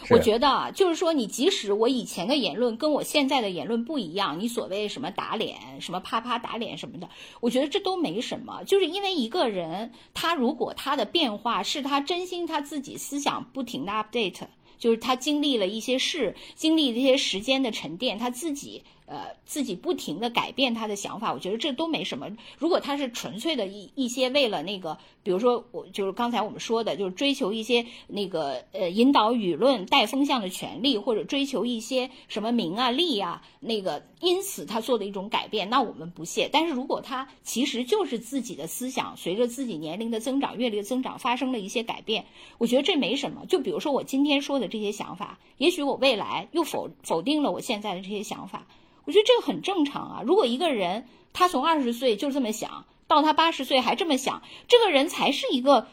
[0.10, 7.08] 我觉得啊，就是说你即使我以前的言论跟我现在的言论不一样，你所谓什么打脸，什么啪啪打脸什么的，
[7.40, 14.42] 我觉得这都没什么，就是因为一个人他如果他的变化是他真心他自己思想不停的 update。
[14.82, 18.82] 就是他经历了一些事，经历这些时间的沉淀，他自己。
[19.12, 22.30] 呃，自己不停的改变他的想法，我觉得这都没什么。
[22.58, 36.50] 如果他是纯粹的一一些为了那个，比如说我就是刚才我们说的，就是追求一些那个呃引导舆论、带风向的权利，或者追求一些什么名啊利啊，那个因此他做的一种改变，那我们不屑。
[36.50, 42.24] 但是如果他其实就是自己的思想随着自己年龄的增长、阅历的增长发生了一些改变，
[42.60, 43.46] 我觉得这没什么。
[43.46, 48.66] 就比如说我今天说的这些想法，也许我未来又否否定了我现在的这些想法。
[49.06, 50.24] 我觉得这个很正常啊。
[50.26, 55.88] 如果一个人他从二十岁就这么想到他八十岁还这么想，这个人才是一个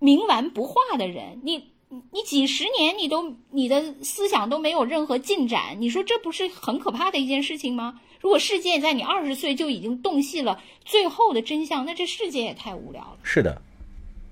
[0.00, 1.70] 冥顽不化的人，你
[2.10, 8.00] 你几十年你都你的思想都没有任何进展，你说这不是很可怕的一件事情吗？
[8.20, 13.18] 如果世界在你二十岁就已经洞悉了最后的真相，那这世界也太无聊了。
[13.22, 13.60] 是的，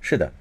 [0.01, 0.33] 是的。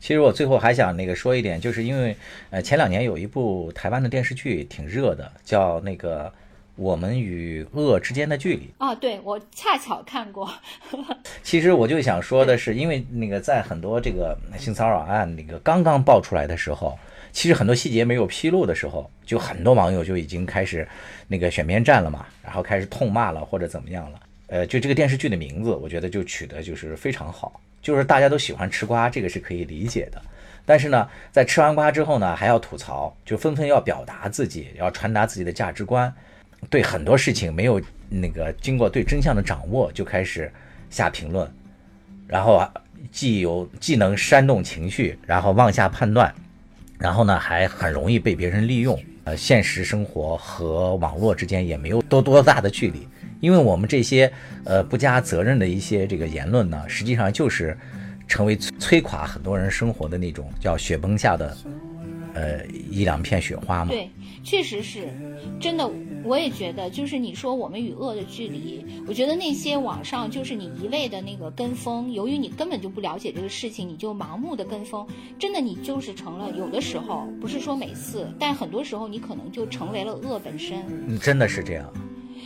[0.00, 2.16] 其实我最后还想那个说一点，就是因为
[2.50, 6.26] 呃前两年有一部台湾的电视剧挺热的，叫那个
[6.78, 8.72] 《我们与恶之间的距离》。
[8.84, 10.48] 啊，对我恰巧看过。
[11.42, 16.96] 其实我就想说的是，因为那个在很多这个性骚扰案那个刚刚爆出来的时候，
[17.32, 20.86] 其实很多细节没有披露的时候，就很多网友就已经开始
[21.26, 24.20] 那个选边站了嘛，然后开始痛骂了或者怎么样了。
[24.46, 27.60] 呃，就这个电视剧的名字，我觉得就取得就是非常好。
[27.82, 30.22] 就是大家都喜欢吃瓜，这个是可以理解的。
[30.64, 36.12] 但是呢，在吃完瓜之后呢，还要吐槽，就纷纷要表达自己，要传达自己的价值观。
[36.70, 40.52] 对很多事情没有那个经过对真相的掌握，就开始
[40.90, 41.50] 下评论，
[42.26, 42.72] 然后啊，
[43.10, 46.34] 既有既能煽动情绪，然后妄下判断，
[46.98, 48.98] 然后呢，还很容易被别人利用。
[49.24, 53.06] 呃，现实生活和网络之间也没有多多大的距离。
[53.40, 54.32] 因为我们这些
[54.64, 57.76] 呃不加责任的一些这个言论呢，实际上就是
[58.26, 61.56] 成为摧垮很多人生活的那种叫雪崩下的
[62.34, 63.90] 呃一两片雪花嘛。
[63.90, 64.08] 对，
[64.48, 65.12] 确实是，
[65.60, 65.86] 真的，
[66.24, 75.06] 我也觉得，就是你说我们与恶的距离，我觉得那些网上就是你一味的那个跟风，由于你根本就不了解这个事情，你就盲目的跟风，
[75.38, 80.82] 真的你就是成了有的时候不是说每次，但很多时候你可能就成为了恶本身。
[81.06, 81.92] 你，真的是这样。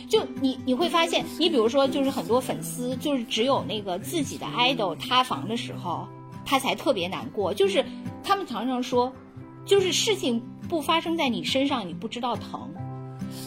[0.09, 6.05] 就你你会发现，你比如说，就是很多粉丝，就是只有那个自己的 idol 塌房的时候，
[6.43, 7.53] 他才特别难过。
[7.53, 7.83] 就是
[8.21, 9.09] 他们常常说，
[9.65, 12.69] 就是事情不发生在你身上，你不知道疼。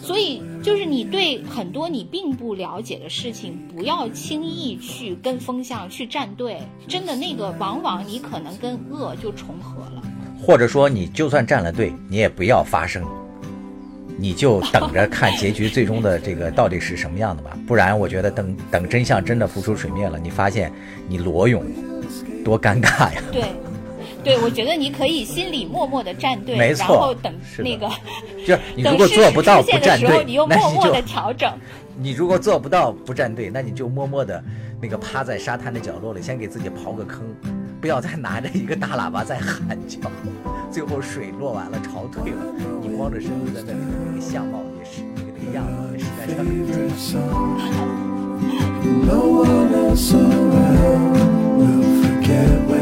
[0.01, 6.59] 所以，就是你对很多你并不了解的事情，不要轻易去跟风向去站队。
[6.87, 10.01] 真的，那个往往你可能跟恶就重合了。
[10.41, 13.03] 或者说，你就算站了队，你也不要发声。
[14.19, 20.73] 你就等着看结局最终的这个到底是什么样的吧，不然我觉得等等真相真的浮出水面了，你发现
[21.07, 21.63] 你裸泳，
[22.43, 23.21] 多尴尬呀！
[23.31, 23.43] 对，
[24.27, 27.89] 对，我觉得你可以心里默默的站队，没错，然后等那个，
[28.45, 31.49] 就是你如果做不到不站队，你又默默的调整。
[31.99, 34.43] 你如果做不到不站队，那你就默默的
[34.81, 37.21] 那个趴在沙滩的角落里，先给自己刨个坑，
[37.79, 39.97] 不要再拿着一个大喇叭在喊叫。
[40.69, 42.37] 最后水落完了，潮退了，
[42.81, 43.79] 你光着身子在那里，
[44.11, 47.17] 那个相貌也是，那个那个样子也实在是
[52.67, 52.76] 很。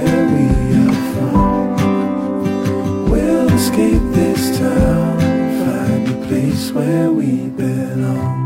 [3.10, 5.20] We'll escape this town,
[5.66, 8.45] find a place where we belong.